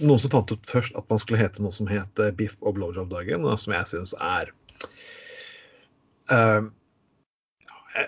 [0.02, 3.46] noen som fant ut først at man skulle hete noe som het biff og blowjob-dagen,
[3.62, 4.50] som jeg syns er
[6.34, 6.66] uh,
[7.96, 8.08] jeg,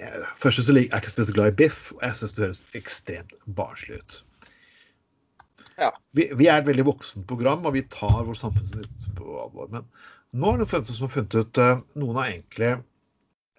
[0.00, 2.64] jeg, Først så er jeg ikke spesielt glad i biff, og jeg syns det høres
[2.78, 4.18] ekstremt barnslig ut.
[5.78, 5.92] Ja.
[6.16, 9.70] Vi, vi er et veldig voksent program, og vi tar vår samfunnsnytt på alvor.
[9.70, 9.86] Men
[10.34, 12.72] nå er det noen som har funnet ut eh, Noen har egentlig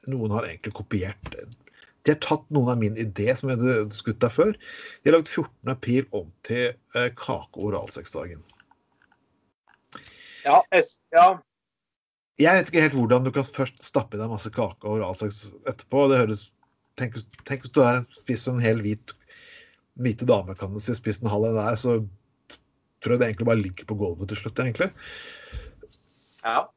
[0.07, 4.22] noen har egentlig kopiert De har tatt noen av min idé som jeg hadde skutt
[4.24, 4.53] der før.
[4.55, 5.51] De har lagd 14.
[5.74, 8.43] april om til eh, kake- og oralsexdagen.
[10.45, 10.61] Ja,
[11.13, 11.28] ja.
[12.39, 15.45] Jeg vet ikke helt hvordan du kan først stappe i deg masse kake og oralsex
[15.67, 16.07] etterpå.
[16.11, 16.47] Det høres
[16.99, 17.13] Tenk,
[17.47, 19.13] tenk hvis du er en, spiser en hel hvit
[20.00, 22.00] hvite dame, kan spissen halv en der, så
[23.00, 24.91] tror jeg det egentlig bare ligger på gulvet til slutt, egentlig.
[26.43, 26.68] ja.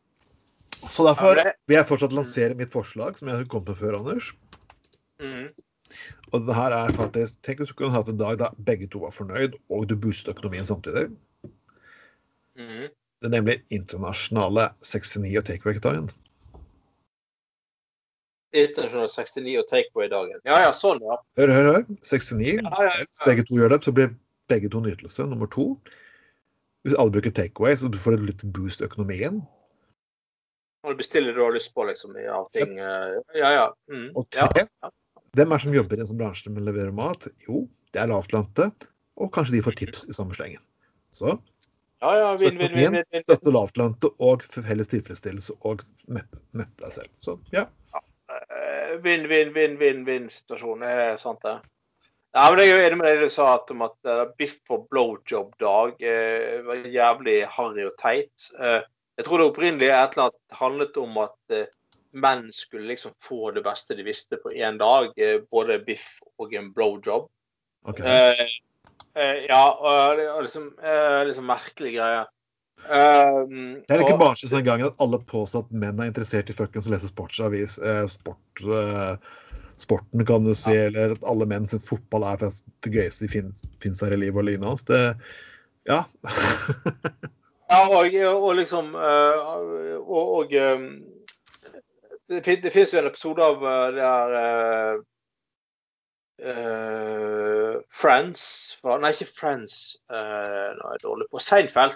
[0.90, 4.32] Så derfor vil jeg fortsatt lansere mitt forslag, som jeg kom med før, Anders.
[5.22, 5.52] Mm.
[6.32, 9.04] Og det her er faktisk Tenk hvis du kunne hatt en dag da begge to
[9.04, 11.10] var fornøyd, og du boostet økonomien samtidig.
[12.58, 12.88] Mm.
[12.90, 16.10] Det er nemlig internasjonale 69 og takeaway-dagen.
[18.52, 20.40] Internasjonal 69 og takeaway-dagen.
[20.48, 21.16] Ja ja, sånn, ja.
[21.40, 21.84] Hør, hør, hør.
[22.04, 22.58] 69.
[22.60, 23.26] Ja, ja, Hvis ja.
[23.30, 24.12] begge to gjør det, så blir
[24.52, 25.24] begge to nytelse.
[25.30, 25.66] Nummer to.
[26.84, 29.40] Hvis alle bruker takeaway, så du får et litt boost økonomien.
[30.82, 32.16] Når du bestiller det du har lyst på, liksom.
[32.18, 32.74] i av ting.
[32.82, 33.66] eh, Ja ja.
[33.88, 34.08] Mm.
[34.18, 34.48] Og ja.
[34.50, 34.66] tre.
[35.32, 37.28] Hvem er det som jobber i en sånn bransje med å levere mat?
[37.46, 37.62] Jo,
[37.94, 38.66] det er lavtlønte,
[39.16, 40.60] og kanskje de får tips i samme slengen.
[41.16, 41.38] Så
[42.02, 43.22] Ja, ja, vin, vin, vin, vin, vin.
[43.22, 47.12] støtte lavtlønte og felles tilfredsstillelse og mette, mette deg selv.
[47.22, 47.68] Så ja.
[49.04, 50.84] Vinn, vinn, vinn, vinn, vinn-situasjon.
[50.84, 51.58] Det er sant, det.
[52.32, 54.86] Ja, men Jeg er jo enig med det du sa om at uh, biff og
[54.92, 58.46] blowjob-dag uh, var jævlig harry og teit.
[58.56, 58.80] Uh,
[59.20, 61.56] jeg tror det opprinnelig er et eller annet handlet om at
[62.16, 65.12] menn skulle liksom få det beste de visste på én dag.
[65.52, 67.28] Både biff og en blowjob.
[67.84, 68.00] ok.
[69.12, 70.70] Eh, ja, og det er liksom,
[71.28, 72.22] liksom merkelig greie.
[72.90, 73.44] Eh,
[73.86, 76.52] Det er ikke og- bare sånn gangen at alle påstår at menn er interessert i
[76.56, 77.78] fuckings å lese sportsavis.
[77.78, 79.16] Eh, sport, eh,
[79.76, 82.52] sporten, kan du si, eller at alle menn syns fotball er det
[82.92, 83.28] gøyeste de
[83.80, 84.84] fins, her i livet og lignende.
[84.86, 85.16] Det
[85.86, 86.04] Ja.
[87.72, 88.04] Ja, og,
[88.44, 89.38] og liksom eh,
[89.96, 90.78] Og, og eh,
[92.28, 94.98] det, fin- det finnes jo en episode av eh, det der eh,
[96.52, 98.44] eh, Friends
[98.84, 99.96] Nei, ikke Friends.
[100.10, 101.94] Uh, nå er jeg dårlig på Seinfeld.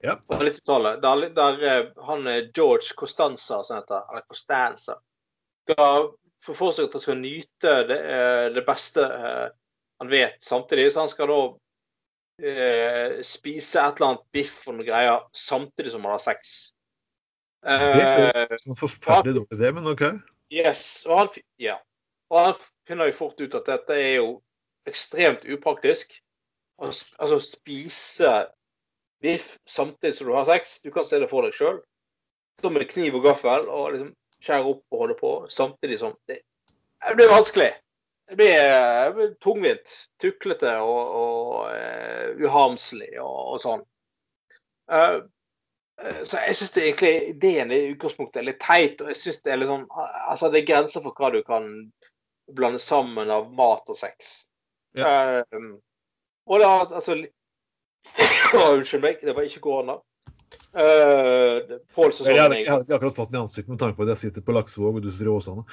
[0.00, 0.14] Ja.
[0.14, 1.02] På 90-tallet.
[1.02, 5.00] Der, der eh, han eh, George Costanza, som heter, eller Costanza,
[6.44, 9.06] få for seg at han skal nyte det, eh, det beste
[9.98, 10.92] han vet, samtidig.
[10.92, 11.40] Så han skal da
[12.46, 16.58] eh, spise et eller annet biff og noen greier samtidig som han har sex.
[17.58, 20.04] Det er en forferdelig dårlig idé, men OK.
[20.54, 21.02] yes.
[21.08, 21.74] Og han, ja.
[22.30, 24.36] og han finner jo fort ut at dette er jo
[24.86, 26.14] ekstremt upraktisk.
[26.78, 28.30] Altså spise
[29.22, 30.80] biff samtidig som du har sex.
[30.82, 31.80] Du kan se det for deg sjøl.
[32.58, 34.12] Stå med kniv og gaffel og liksom
[34.42, 36.40] skjære opp og holde på samtidig som Det,
[37.08, 37.72] det blir vanskelig.
[38.28, 43.84] Det blir, det blir tungvint, tuklete og, og uh, uharmslig og, og sånn.
[44.92, 45.18] Eh,
[46.22, 49.00] så jeg syns egentlig ideen i utgangspunktet er litt teit.
[49.00, 49.88] og jeg synes Det er litt sånn,
[50.28, 51.66] altså det er grenser for hva du kan
[52.54, 54.44] blande sammen av mat og sex.
[54.96, 55.42] Eh,
[56.48, 57.18] og det har altså
[58.72, 59.98] Unnskyld meg, det var ikke korona.
[60.78, 64.20] Uh, Pål-sesongen Jeg hadde ikke akkurat fått den i ansiktet med tanke på at jeg
[64.20, 65.64] sitter på Laksevåg og du sitter i Åsane.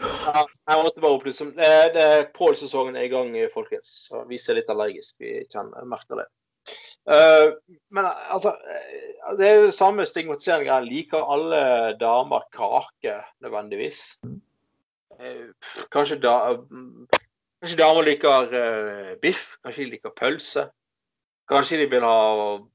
[0.00, 1.68] Ja, Jeg måtte bare opplyse om det.
[1.94, 3.92] det Pål-sesongen er i gang, folkens.
[4.08, 5.14] Så vi ser litt allergisk.
[5.20, 6.26] Vi kjenner, merker det.
[7.08, 7.54] Uh,
[7.94, 10.80] men altså eh, Det er jo samme stigmatiseringa.
[10.84, 11.60] Liker alle
[12.00, 14.18] damer kake nødvendigvis?
[14.24, 15.48] Uh,
[15.92, 16.56] kanskje, da,
[17.62, 19.54] kanskje damer liker uh, biff?
[19.64, 20.68] Kanskje de liker pølse?
[21.48, 22.16] Kanskje de vil ha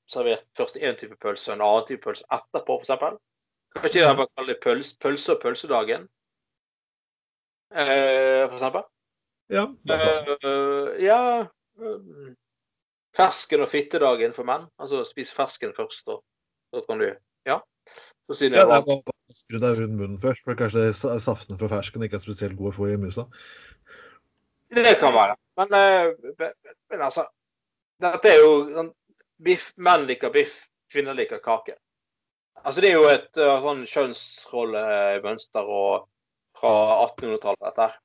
[0.09, 3.19] servert først én type pølse og en annen type pølse etterpå, f.eks.
[3.78, 6.07] Kanskje de bare kaller det pøls, pølse og pølsedagen,
[7.74, 8.86] eh, eksempel.
[9.53, 9.67] Ja.
[9.93, 12.32] Eh, ja eh,
[13.13, 14.65] Fersken og fittedagen for menn.
[14.82, 16.24] Altså spis fersken først, og
[16.74, 17.11] så kan du
[17.45, 17.59] Ja.
[18.30, 21.59] Så siden ja, det er bare å skru deg rundt munnen først, for kanskje saftene
[21.59, 23.28] fra fersken ikke er spesielt gode å få i musa.
[24.74, 25.36] Det kan være.
[25.59, 26.53] Men, eh, men,
[26.89, 27.28] men altså
[28.01, 28.91] Dette er jo sånn
[29.43, 31.75] biff, Menn liker biff, kvinner liker kake.
[32.63, 36.07] Altså Det er jo et uh, sånn kjønnsrollemønster og
[36.57, 36.73] fra
[37.09, 37.99] 1800-tallet, dette her.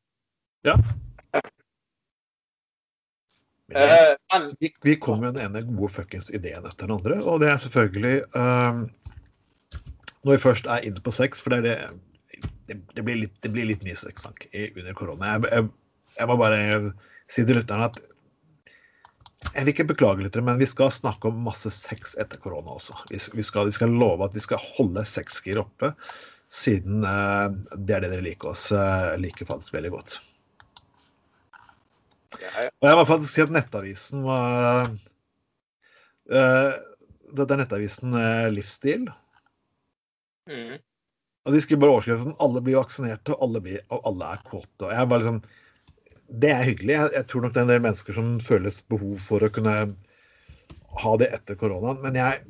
[0.66, 1.44] Men
[3.68, 7.42] Uh, men vi, vi kom med den ene gode fuckings ideen etter den andre, og
[7.42, 8.78] det er selvfølgelig ehm,
[10.24, 13.34] Når vi først er inne på sex, for det er det Det, det, blir, litt,
[13.44, 15.34] det blir litt mye sexsnakk under korona.
[15.34, 15.68] Jeg, jeg,
[16.16, 16.58] jeg må bare
[17.28, 18.00] si til lytterne at
[19.46, 22.96] jeg vil ikke beklage litt, men vi skal snakke om masse sex etter korona også.
[23.10, 25.92] Vi, skal, vi skal love at vi skal holde sexgir oppe,
[26.50, 30.16] siden eh, det er det dere liker oss uh, liker faktisk veldig godt.
[32.28, 34.90] Og jeg må faktisk si at Nettavisen var
[36.28, 36.74] eh,
[37.32, 39.06] Dette er Nettavisen eh, Livsstil.
[40.48, 40.76] Mm.
[41.48, 44.84] Og de skriver bare overskriften 'Alle blir vaksinerte, og alle, blir, og alle er kåte'.
[44.84, 45.40] Og jeg bare liksom
[46.28, 46.92] Det er hyggelig.
[46.94, 49.74] Jeg, jeg tror nok det er en del mennesker som føles behov for å kunne
[51.02, 52.02] ha det etter koronaen.
[52.04, 52.42] Men jeg,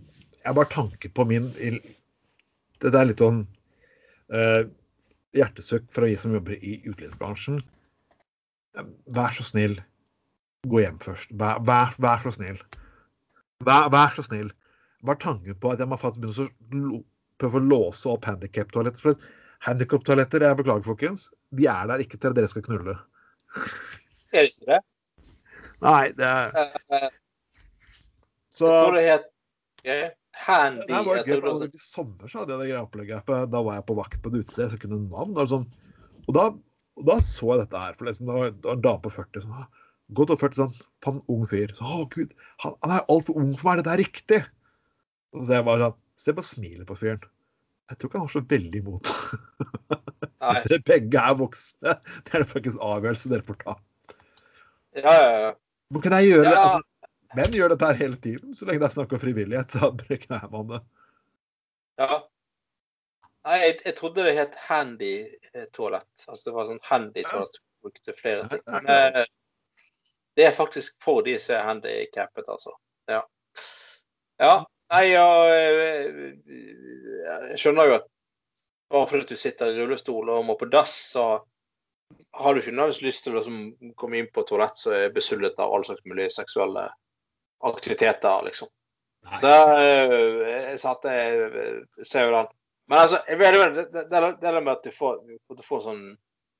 [0.42, 3.42] jeg bare tanker på min Det er litt sånn
[4.34, 4.62] uh,
[5.36, 7.60] hjertesøk fra vi som jobber i utelivsbransjen.
[9.14, 9.78] Vær så snill,
[10.66, 11.34] gå hjem først.
[11.38, 12.60] Vær, vær, vær så snill.
[13.66, 14.52] Vær, vær så snill.
[15.06, 17.04] Bare tanken på at jeg må faktisk begynne å
[17.38, 19.02] prøve å låse opp handikaptoaletter.
[19.02, 19.28] For
[19.66, 22.96] handikap-toaletter, jeg beklager, folkens, de er der ikke til at dere skal knulle.
[23.56, 24.78] Er det ikke det?
[25.84, 26.56] Nei, det er
[26.98, 27.08] Eh,
[28.52, 29.26] Så Jeg det het
[29.84, 30.08] eh,
[30.44, 30.86] Handy.
[30.88, 33.30] det var gøy, for det I sommer så hadde jeg det greia opplegget.
[33.52, 35.38] Da var jeg på vakt på et utested, så kunne navn.
[35.46, 35.66] Sånn.
[36.26, 36.48] og, da,
[36.98, 37.94] og da så jeg dette her.
[37.98, 39.68] For liksom, det var det var en dame på 40 sånn,
[40.16, 41.72] Godt over 40, sånn, på en ung fyr.
[41.76, 42.30] Så, å gud,
[42.64, 44.38] han, han er altfor ung for meg, dette er riktig!
[45.36, 47.20] Og så jeg bare sånn, Se på smilet på fyren.
[47.86, 49.10] Jeg tror ikke han har så veldig imot.
[50.44, 50.54] Nei.
[50.68, 51.94] Dere begge er voksne.
[52.24, 53.76] Det er det faktisk avgjørelse dere får ta.
[54.98, 55.52] Ja, ja, ja.
[55.94, 56.56] Men kan jeg gjøre det?
[56.58, 59.76] Altså, menn gjør dette her hele tiden, så lenge det er snakk om frivillighet.
[59.78, 60.82] så bruker jeg om det.
[62.02, 62.18] ja.
[63.48, 65.12] Nei, jeg, jeg trodde det het handy
[65.54, 66.24] eh, toalett.
[66.26, 68.60] Altså det var sånn handy toalett som brukte flere ting.
[68.66, 69.28] det Men eh,
[70.36, 72.74] det er faktisk for de som er handicappet, altså.
[73.08, 73.22] Ja.
[74.42, 74.52] ja.
[74.92, 78.10] Nei, ja eh, Jeg skjønner jo at
[78.90, 81.28] bare fordi du sitter i rullestol og må på dass, så
[82.38, 85.14] har du ikke nødvendigvis lyst til å liksom komme inn på et toalett som er
[85.14, 86.86] besullet av all slags mulige seksuelle
[87.68, 88.70] aktiviteter, liksom.
[89.28, 89.40] Nei.
[89.42, 92.50] det eh, jeg satte at jeg eh, ser jo den.
[92.88, 95.18] Men altså, jeg vet, det, det, det, det med at du får,
[95.50, 96.04] at du får sånn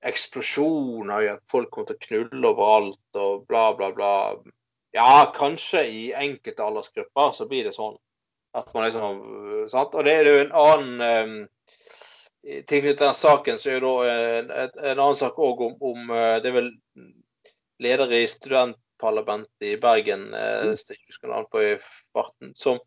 [0.08, 4.10] eksplosjon av at folk kommer til å knulle overalt og bla, bla, bla.
[4.96, 7.96] Ja, kanskje i enkelte aldersgrupper så blir det sånn.
[8.56, 9.94] At man liksom øh, sant?
[9.94, 11.34] Og det er jo en annen um,
[12.48, 16.36] Tilknyttet den saken så er jo da en, en annen sak òg om, om øh,
[16.42, 16.70] Det er vel
[17.84, 21.74] leder i studentparlamentet i Bergen, eh, husker navnet på i
[22.16, 22.80] farten, som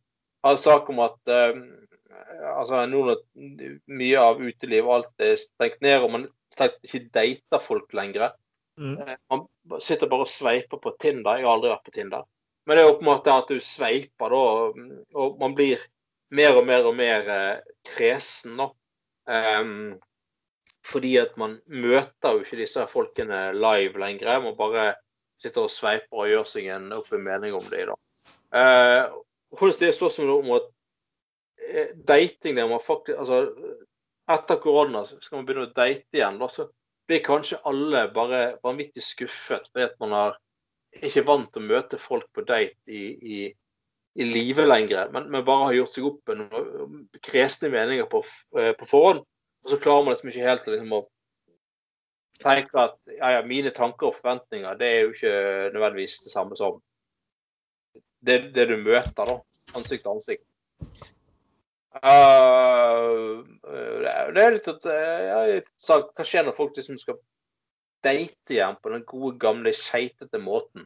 [0.43, 1.62] har en sak om at eh,
[2.55, 3.22] altså nå når
[3.88, 8.32] mye av uteliv og alt er stengt ned, og man stengt ikke dater folk lenger.
[8.80, 8.97] Mm.
[8.97, 9.47] Eh, Man
[9.80, 11.38] sitter bare og sveiper på Tinder.
[11.38, 12.28] Jeg har aldri vært på Tinder.
[12.66, 14.43] Men det er måte at du sveiper, da,
[15.18, 15.82] og man blir
[16.32, 18.70] mer og mer og mer eh, kresen, da.
[19.32, 19.99] Ehm,
[20.86, 24.41] fordi at man møter jo ikke disse folkene live lenger.
[24.43, 24.93] Man bare
[25.41, 27.86] sitter og sveiper og gjør seg en opp en mening om det.
[27.89, 27.97] da.
[28.51, 29.21] Uh,
[29.55, 30.67] hvordan stiller spørsmålet om at
[31.69, 33.45] eh, dating der man faktisk altså,
[34.32, 36.38] Etter korona skal man begynne å date igjen.
[36.39, 36.67] da, så
[37.09, 40.38] blir kanskje alle bare vanvittig skuffet fordi at man er
[41.03, 43.39] ikke vant til å møte folk på date i, i,
[44.20, 48.76] i live lenger, men, men bare har gjort seg opp noen kresne meninger på, f-
[48.80, 49.22] på forhånd.
[49.64, 51.01] Og så klarer man liksom ikke helt liksom, å
[52.41, 55.34] tenke at ja, ja, mine tanker og forventninger det er jo ikke
[55.76, 56.80] nødvendigvis det samme som
[58.26, 59.38] det, det du møter, da.
[59.78, 60.45] Ansikt til ansikt.
[61.91, 63.41] Uh,
[64.32, 67.18] det er litt at jeg sa, Hva skjer når folk liksom skal
[68.05, 70.86] date igjen på den gode, gamle, skeitete måten?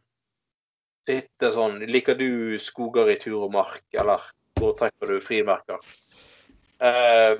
[1.06, 4.24] Sitte sånn Liker du skoger i tur og mark, eller
[4.58, 5.78] hvor trekker du frimerker?
[6.82, 7.36] Eh,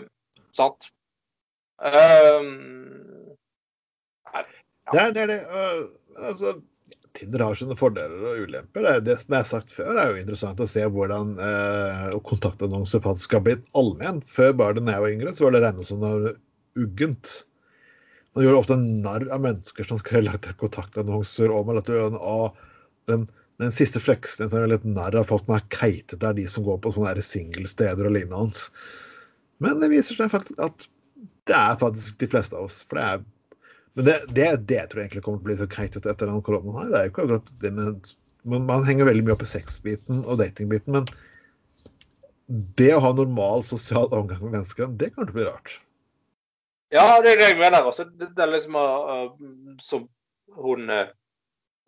[0.54, 0.90] sant?
[1.76, 2.52] Um,
[4.92, 5.08] ja.
[5.10, 5.38] Det er det.
[5.50, 5.88] Uh,
[6.28, 6.54] altså,
[7.16, 8.84] Tinder har sine fordeler og ulemper.
[8.84, 13.02] Det, det som jeg har sagt før, er jo interessant å se hvordan uh, kontaktannonser
[13.04, 14.20] faktisk har blitt allmenn.
[14.28, 16.36] Før bare da jeg var yngre, så var det regnet som noe
[16.76, 17.32] uggent.
[18.36, 23.24] Man gjorde ofte narr av mennesker som skulle lage kontaktannonser om at den,
[23.62, 26.66] den siste fleksen som er litt nær av folk som er keitete, er de som
[26.66, 28.66] går på sånne singelsteder og lignende.
[29.64, 30.84] Men det viser seg faktisk at
[31.48, 32.82] det er faktisk de fleste av oss.
[32.84, 33.24] For det er
[33.96, 36.44] men det, det, det tror jeg egentlig kommer til å bli så keitete etter denne
[36.44, 36.88] koronaen her.
[36.92, 38.11] Det er jo ikke akkurat det med
[38.46, 41.09] man, henger veldig mye opp i sexbiten og datingbiten, men
[42.78, 45.78] det å ha normal sosial omgang med mennesker, det å bli rart.
[46.94, 47.88] Ja, det er det jeg mener.
[47.88, 48.04] Også.
[48.07, 49.32] det, det er liksom uh,
[49.82, 50.04] Som
[50.54, 51.09] hun uh,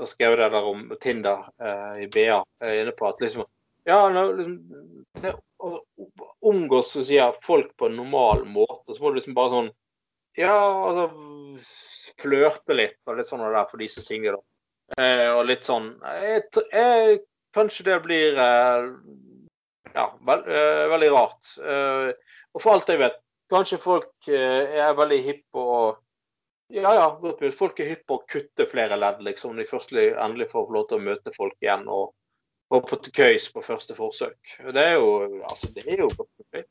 [0.07, 3.47] skrev det der om Tinder eh, i BA, er inne på at liksom
[3.89, 4.59] Ja, liksom,
[5.23, 5.81] det, altså,
[6.45, 9.71] omgås så sier folk på en normal måte, så må du liksom bare sånn
[10.39, 11.09] Ja, altså
[12.19, 14.45] flørte litt og litt sånn der for de som synger, da.
[14.99, 15.91] Eh, og litt sånn
[16.23, 17.19] jeg, jeg,
[17.57, 18.87] Kanskje det blir eh,
[19.95, 21.49] ja, vel, eh, veldig rart.
[21.59, 22.11] Eh,
[22.55, 23.17] og for alt jeg vet,
[23.51, 25.79] kanskje folk eh, er veldig hippe å
[26.69, 30.73] ja, ja, folk er hypp på å kutte flere ledd, liksom, de først endelig får
[30.75, 32.11] lov til å møte folk igjen og,
[32.75, 34.59] og på køys på første forsøk.
[34.67, 36.67] Det er jo altså, det er jo okay.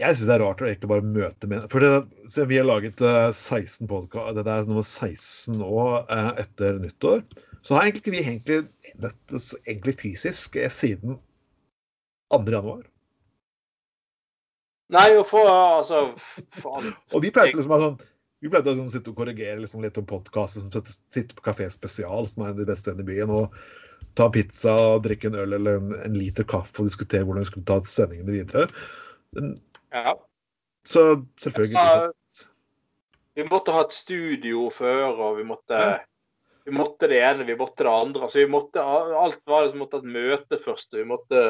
[0.00, 3.00] Jeg syns det er rart å egentlig bare møte med For det, vi har laget
[3.02, 7.24] 16 eh, podkast Dette er nummer 16 nå eh, etter nyttår.
[7.66, 8.60] Så har egentlig ikke vi egentlig
[9.02, 11.18] møttes egentlig fysisk eh, siden
[12.32, 12.40] 2.
[12.54, 12.86] januar.
[14.90, 16.06] Nei, og for altså
[16.56, 16.94] faen.
[17.14, 18.00] Og vi pleide liksom å ha sånn
[18.40, 21.68] vi pleide å sånn, sitte og korrigere liksom, litt om podkaster som sitter på Kafé
[21.72, 23.56] Spesial, som er de beste stedene i byen, og
[24.18, 24.72] ta pizza,
[25.04, 28.38] drikke en øl eller en, en liter kaffe og diskutere hvordan vi skulle ta sendingene
[28.38, 28.66] videre.
[29.36, 29.52] Men
[29.92, 30.16] ja.
[30.88, 31.04] Så
[31.42, 31.76] selvfølgelig.
[31.76, 32.46] Ja,
[33.36, 35.98] vi måtte ha et studio før, og vi måtte, ja.
[36.66, 38.24] vi måtte det ene, vi måtte det andre.
[38.26, 40.96] Altså, vi måtte, alt var liksom måtte ha et møte først.
[40.96, 41.44] Vi måtte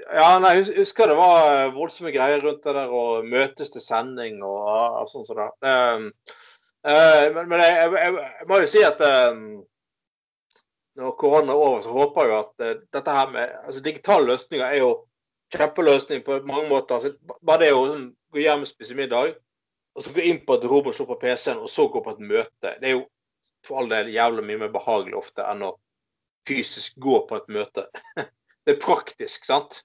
[0.00, 4.40] Ja, nei, jeg husker det var voldsomme greier rundt det der å møtes til sending
[4.46, 4.62] og,
[5.02, 5.74] og sånn som så det.
[6.80, 9.36] Uh, men, men jeg, jeg, jeg, må jo si at uh,
[10.96, 14.64] når korona er over, så håper jeg at uh, dette her med altså Digitale løsninger
[14.64, 14.90] er jo
[15.52, 16.96] kjempeløsning på mange måter.
[16.96, 19.34] Altså, bare det å sånn, gå hjem og spise middag,
[19.96, 22.14] og så gå inn på et rom og se på PC-en, og så gå på
[22.14, 22.74] et møte.
[22.80, 23.04] Det er jo
[23.66, 25.74] for all del jævlig mye mer behagelig ofte enn å
[26.48, 27.86] fysisk gå på et møte.
[28.64, 29.82] det er praktisk, sant?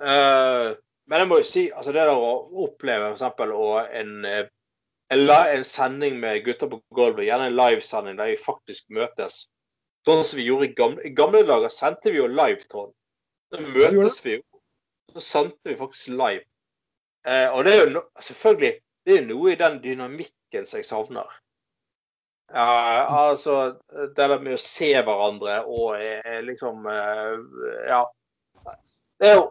[0.00, 0.76] Uh,
[1.10, 2.34] men jeg må jo si, altså det der å
[2.64, 3.24] oppleve f.eks.
[4.00, 4.44] En, eh,
[5.10, 9.42] en, en, sending med gutter på gulvet, gjerne en livesending der vi faktisk møtes.
[10.06, 12.94] Sånn som vi gjorde i gamle, i gamle dager, sendte vi jo live, Trond.
[13.50, 14.44] Da møtes vi jo
[15.12, 16.44] så sendte vi faktisk live.
[17.26, 18.74] Eh, og det er jo no, selvfølgelig
[19.06, 21.38] det er noe i den dynamikken som jeg savner.
[22.50, 27.36] Ja, altså Det der med å se hverandre og eh, liksom eh,
[27.90, 28.00] Ja.
[29.20, 29.44] Det er jo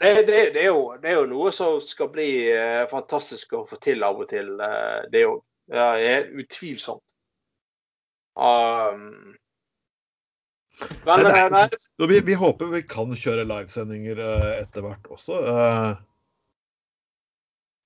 [0.00, 3.64] det, det, det, er jo, det, er jo, noe som skal bli eh, fantastisk å
[3.66, 5.42] få til av og til, eh, det òg.
[5.68, 5.92] Ja,
[6.32, 7.04] utvilsomt.
[8.38, 9.34] Um,
[11.04, 11.64] men, nei, nei.
[12.08, 15.40] Vi, vi, håper vi kan kjøre livesendinger eh, etter hvert også.
[15.42, 15.90] Uh.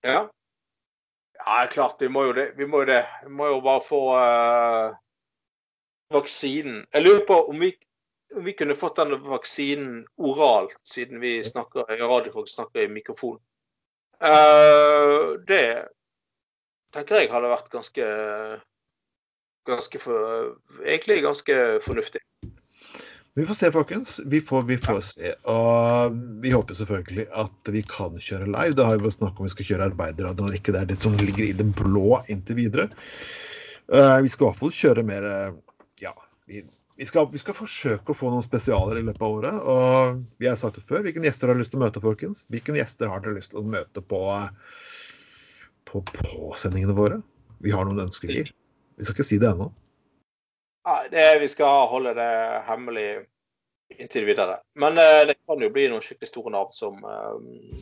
[0.05, 0.19] Ja.
[1.41, 1.97] Ja, klart.
[2.03, 2.51] Vi må jo det.
[2.59, 3.01] Vi må jo.
[3.25, 4.99] Vi må jo bare få uh,
[6.13, 6.85] vaksinen.
[6.93, 7.73] Jeg lurer på om vi,
[8.41, 13.41] vi kunne fått den vaksinen oralt, siden vi snakker, radiofolk snakker i mikrofon.
[15.51, 15.65] det
[16.95, 18.07] tenker jeg hadde vært ganske
[19.67, 20.53] ganske for,
[20.85, 22.23] egentlig ganske fornuftig.
[23.35, 24.21] Vi får se, folkens.
[24.27, 25.31] Vi får, vi får, se.
[25.49, 28.77] Og vi håper selvfølgelig at vi kan kjøre live.
[28.77, 30.99] Det har jo vært snakk om vi skal kjøre arbeiderradio når ikke det er det
[31.01, 32.91] som ligger i det blå inntil videre.
[33.89, 35.57] Uh, vi skal i hvert fall kjøre mer uh,
[36.03, 36.13] Ja,
[36.49, 36.61] vi,
[36.97, 39.61] vi, skal, vi, skal, forsøke å få noen spesialer i løpet av året.
[39.75, 41.05] Og vi har sagt det før.
[41.07, 42.45] Hvilke gjester har dere lyst til å møte, folkens?
[42.53, 44.23] Hvilke gjester har dere lyst til å møte på,
[45.91, 47.23] på påsendingene våre?
[47.63, 48.33] Vi har noen ønsker.
[48.33, 49.71] Vi skal ikke si det ennå.
[50.83, 52.33] Nei, vi skal holde det
[52.67, 53.09] hemmelig
[53.99, 54.59] inntil videre.
[54.79, 57.79] Men uh, det kan jo bli noen skikkelig store navn som, uh,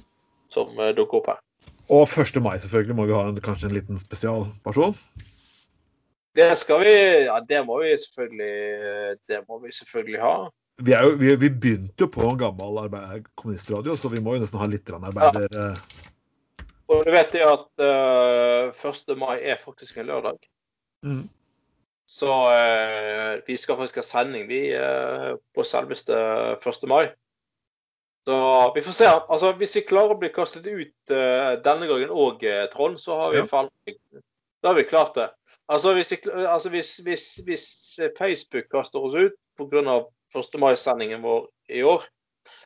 [0.52, 1.40] som uh, dukker opp her.
[1.90, 2.38] Og 1.
[2.44, 4.94] mai selvfølgelig må vi ha en, kanskje en liten spesialperson.
[6.36, 6.94] Det skal vi
[7.26, 10.34] Ja, det må vi selvfølgelig, det må vi selvfølgelig ha.
[10.80, 14.36] vi, er jo, vi, vi begynte jo på en gammel arbeid, kommunistradio, så vi må
[14.36, 15.48] jo nesten ha litt arbeider...
[15.52, 15.74] Ja.
[16.90, 19.12] Og du vet det at uh, 1.
[19.18, 20.40] mai er faktisk en lørdag.
[21.06, 21.28] mm.
[22.10, 26.16] Så uh, vi skal faktisk ha sending vi uh, på selveste
[26.58, 26.88] 1.
[26.90, 27.04] mai.
[28.26, 28.38] Så
[28.74, 29.06] vi får se.
[29.06, 33.32] Altså, hvis vi klarer å bli kastet ut eh, denne gangen òg, Trond, så har
[33.32, 34.20] vi, Ja.
[34.60, 35.30] da har vi klart det.
[35.70, 37.66] Altså, hvis, vi, altså, hvis, hvis, hvis
[38.18, 40.00] Facebook kaster oss ut pga.
[40.30, 40.60] 1.
[40.62, 42.02] mai-sendingen vår i år,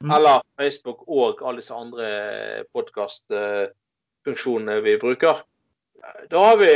[0.01, 0.11] Mm.
[0.15, 5.35] eller Facebook og alle disse andre podkastfunksjonene vi bruker,
[6.31, 6.69] da har vi,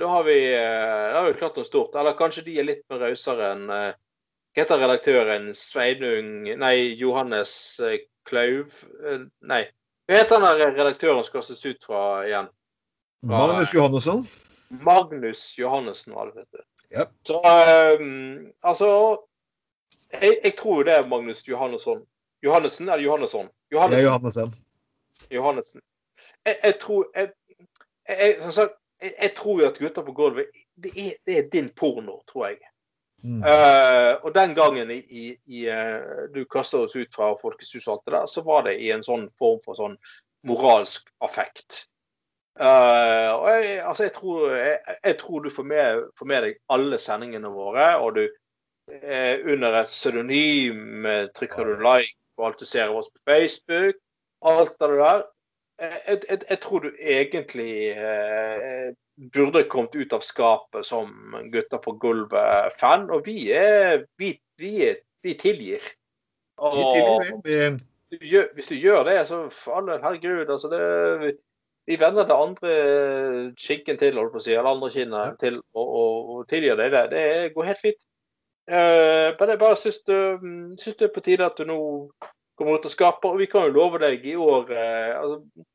[0.00, 1.94] da har vi, eh, da har vi klart noe stort.
[2.00, 3.92] Eller kanskje de er litt mer rausere enn eh,
[4.50, 5.44] Hva heter redaktøren?
[5.54, 7.52] Sveinung Nei, Johannes
[7.86, 8.66] eh, Klauv?
[9.06, 9.62] Eh, Nei.
[10.08, 12.48] Hva heter der redaktøren som kastes ut fra igjen?
[13.30, 14.20] Magnus Johannesson.
[14.70, 16.62] Magnus Johannessen var det, vet du.
[16.90, 17.04] Ja.
[17.26, 17.38] Så
[18.00, 18.88] um, altså
[20.12, 22.02] jeg, jeg tror det er Magnus Johannesson.
[22.42, 23.48] Johannessen eller Johannesson?
[23.72, 24.00] Johannessen.
[24.00, 24.54] er Johannessen.
[25.30, 25.80] Johannessen.
[26.46, 27.30] Jeg, jeg tror jeg,
[28.08, 30.46] jeg, som sagt, jeg, jeg tror jo at gutter på gulvet
[30.82, 32.58] det er, det er din porno, tror jeg.
[33.22, 33.42] Mm.
[33.44, 35.00] Uh, og den gangen i,
[35.46, 38.78] i, eh, du kasta oss ut fra Folkeshuset og alt det der, så var det
[38.80, 39.98] i en sånn form for sånn
[40.48, 41.84] moralsk affekt.
[42.60, 46.58] Eh, og jeg, altså jeg, tror, jeg, jeg tror du får med, får med deg
[46.68, 52.60] alle sendingene våre, og du eh, under et pseudonym eh, trykker du like på alt
[52.60, 53.96] du ser av oss på Facebook.
[54.44, 55.24] Alt det der.
[55.80, 58.92] Eh, Jeg, jeg, tror du egentlig eh,
[59.32, 65.00] burde kommet ut av skapet som Gutter på gulvet-fan, og vi er Vi, vi, er,
[65.24, 65.80] vi tilgir.
[66.60, 67.60] Vi tilgir, vi.
[68.12, 71.38] du gjør, hvis du gjør det, så faen, herregud, altså det
[71.88, 72.74] vi, vender det andre
[73.58, 76.92] skinken til, holdt på å si, eller andre kinnet til og, og, og tilgir deg
[76.94, 77.06] det.
[77.14, 77.24] Det
[77.54, 78.02] går helt fint.
[78.70, 81.80] Uh, men jeg bare syns det, mm, syns det er på tide at du nå
[82.58, 83.32] kommer ut og skaper.
[83.32, 85.66] og vi kan jo love deg i år uh, altså,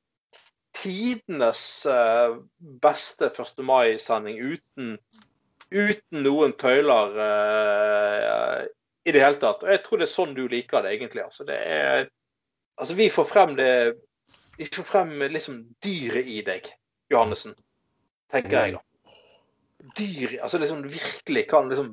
[0.86, 2.38] tidenes uh,
[2.84, 3.64] beste 1.
[3.66, 4.95] mai-sending uten,
[5.74, 8.60] uten noen tøyler eh,
[9.08, 9.64] i det hele tatt.
[9.66, 11.24] Og jeg tror det er sånn du liker det, egentlig.
[11.26, 12.06] Altså, det er,
[12.78, 13.72] altså vi får frem det
[14.58, 16.68] Vi får frem liksom dyret i deg,
[17.12, 17.56] Johannessen.
[18.32, 19.14] Tenker jeg, da.
[19.95, 21.91] Dyr Altså liksom virkelig kan liksom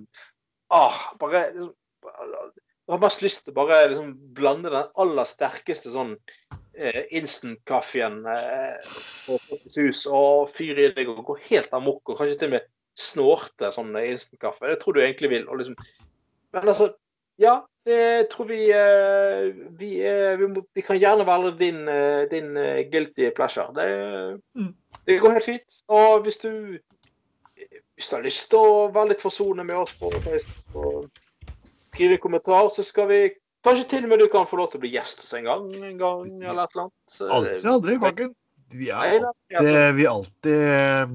[0.72, 1.74] ah, Bare liksom
[2.06, 6.14] Jeg har mest lyst til bare liksom blande den aller sterkeste sånn
[6.74, 8.88] eh, instant-kaffen eh,
[9.26, 12.70] Folkets hus og fyre i deg og gå helt amok og kanskje til og med
[12.98, 14.66] snorte sånn instant-kaffe.
[14.68, 15.46] Det tror du egentlig vil.
[15.48, 15.76] Og liksom,
[16.52, 16.90] men altså,
[17.42, 22.22] ja, det tror vi eh, vi, er- vi, må, vi kan gjerne velge din, eh,
[22.30, 23.72] din eh, guilty pleasure.
[23.74, 23.86] Det,
[24.54, 24.70] Mm.
[25.06, 25.78] det går helt fint.
[25.90, 26.50] Og hvis du
[27.94, 31.10] hvis du har lyst til å være litt forsonende med oss på Facebook og
[31.86, 33.22] skrive en kommentar, så skal vi
[33.62, 35.68] Kanskje til og med du kan få lov til å bli gjest hos en gang,
[35.86, 37.12] en gang eller et eller annet.
[37.36, 37.52] Aldri,
[37.94, 38.24] aldri.
[38.74, 41.12] Vi er alltid, vi er alltid,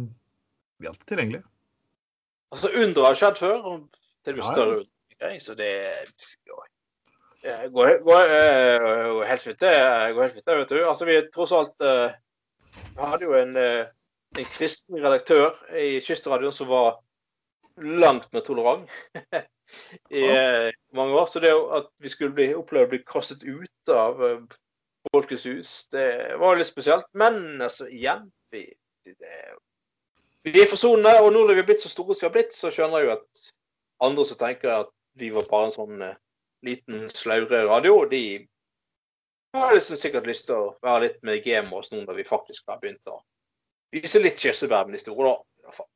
[0.80, 1.44] vi er alltid tilgjengelige.
[2.56, 3.82] Altså, under har skjedd før, og
[4.24, 4.78] til og med Ja, ja.
[5.18, 5.72] Større Så det
[7.42, 10.14] det går, går, eh, helt fint, det.
[10.14, 10.80] går helt fint, vet du.
[10.84, 12.16] Altså, vi er tross alt eh,
[12.74, 13.86] Vi hadde jo en, eh,
[14.38, 16.98] en kristen redaktør i Kystradioen som var
[17.78, 18.90] langt mer tolerant
[20.10, 20.72] i ja.
[20.98, 21.30] mange år.
[21.30, 24.20] Så det at vi skulle bli, oppleve å bli kastet ut av
[25.14, 27.06] Folkets hus, det var litt spesielt.
[27.14, 28.66] Men altså, igjen vi,
[29.06, 29.38] det,
[30.44, 32.58] vi er forsonende, og nå når vi har blitt så store som vi har blitt,
[32.58, 33.48] så skjønner jeg jo at
[34.08, 36.18] andre som tenker at vi var bare en sånn eh,
[36.66, 38.24] liten slaure radio, de
[39.58, 42.28] har liksom sikkert lyst til å være litt med i med oss nå når vi
[42.28, 43.22] faktisk har begynt å
[43.96, 45.38] vise litt kirsebær med de store, da.
[45.62, 45.90] i hvert fall.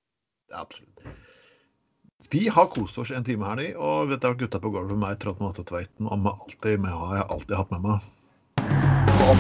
[0.62, 1.04] Absolutt.
[2.32, 5.04] Vi har kost oss en time her, nå, og dette har gutta på gulvet med
[5.04, 8.12] meg, Trond Matte Tveiten, og med alltid med, har jeg alltid hatt med meg.
[9.22, 9.38] Og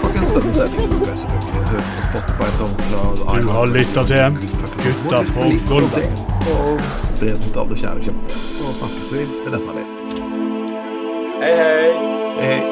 [0.00, 4.16] folkens, denne sendingen skal selvfølgelig høre på Spotify, SoundCloud, Du har lytta til
[4.82, 6.04] Gutta på gulvet.
[6.54, 8.42] Og spre den til alle kjære kjente.
[8.64, 9.88] Og snakkes vi til neste gang.
[11.42, 11.90] Hei, hei.
[12.40, 12.71] Hei, hei.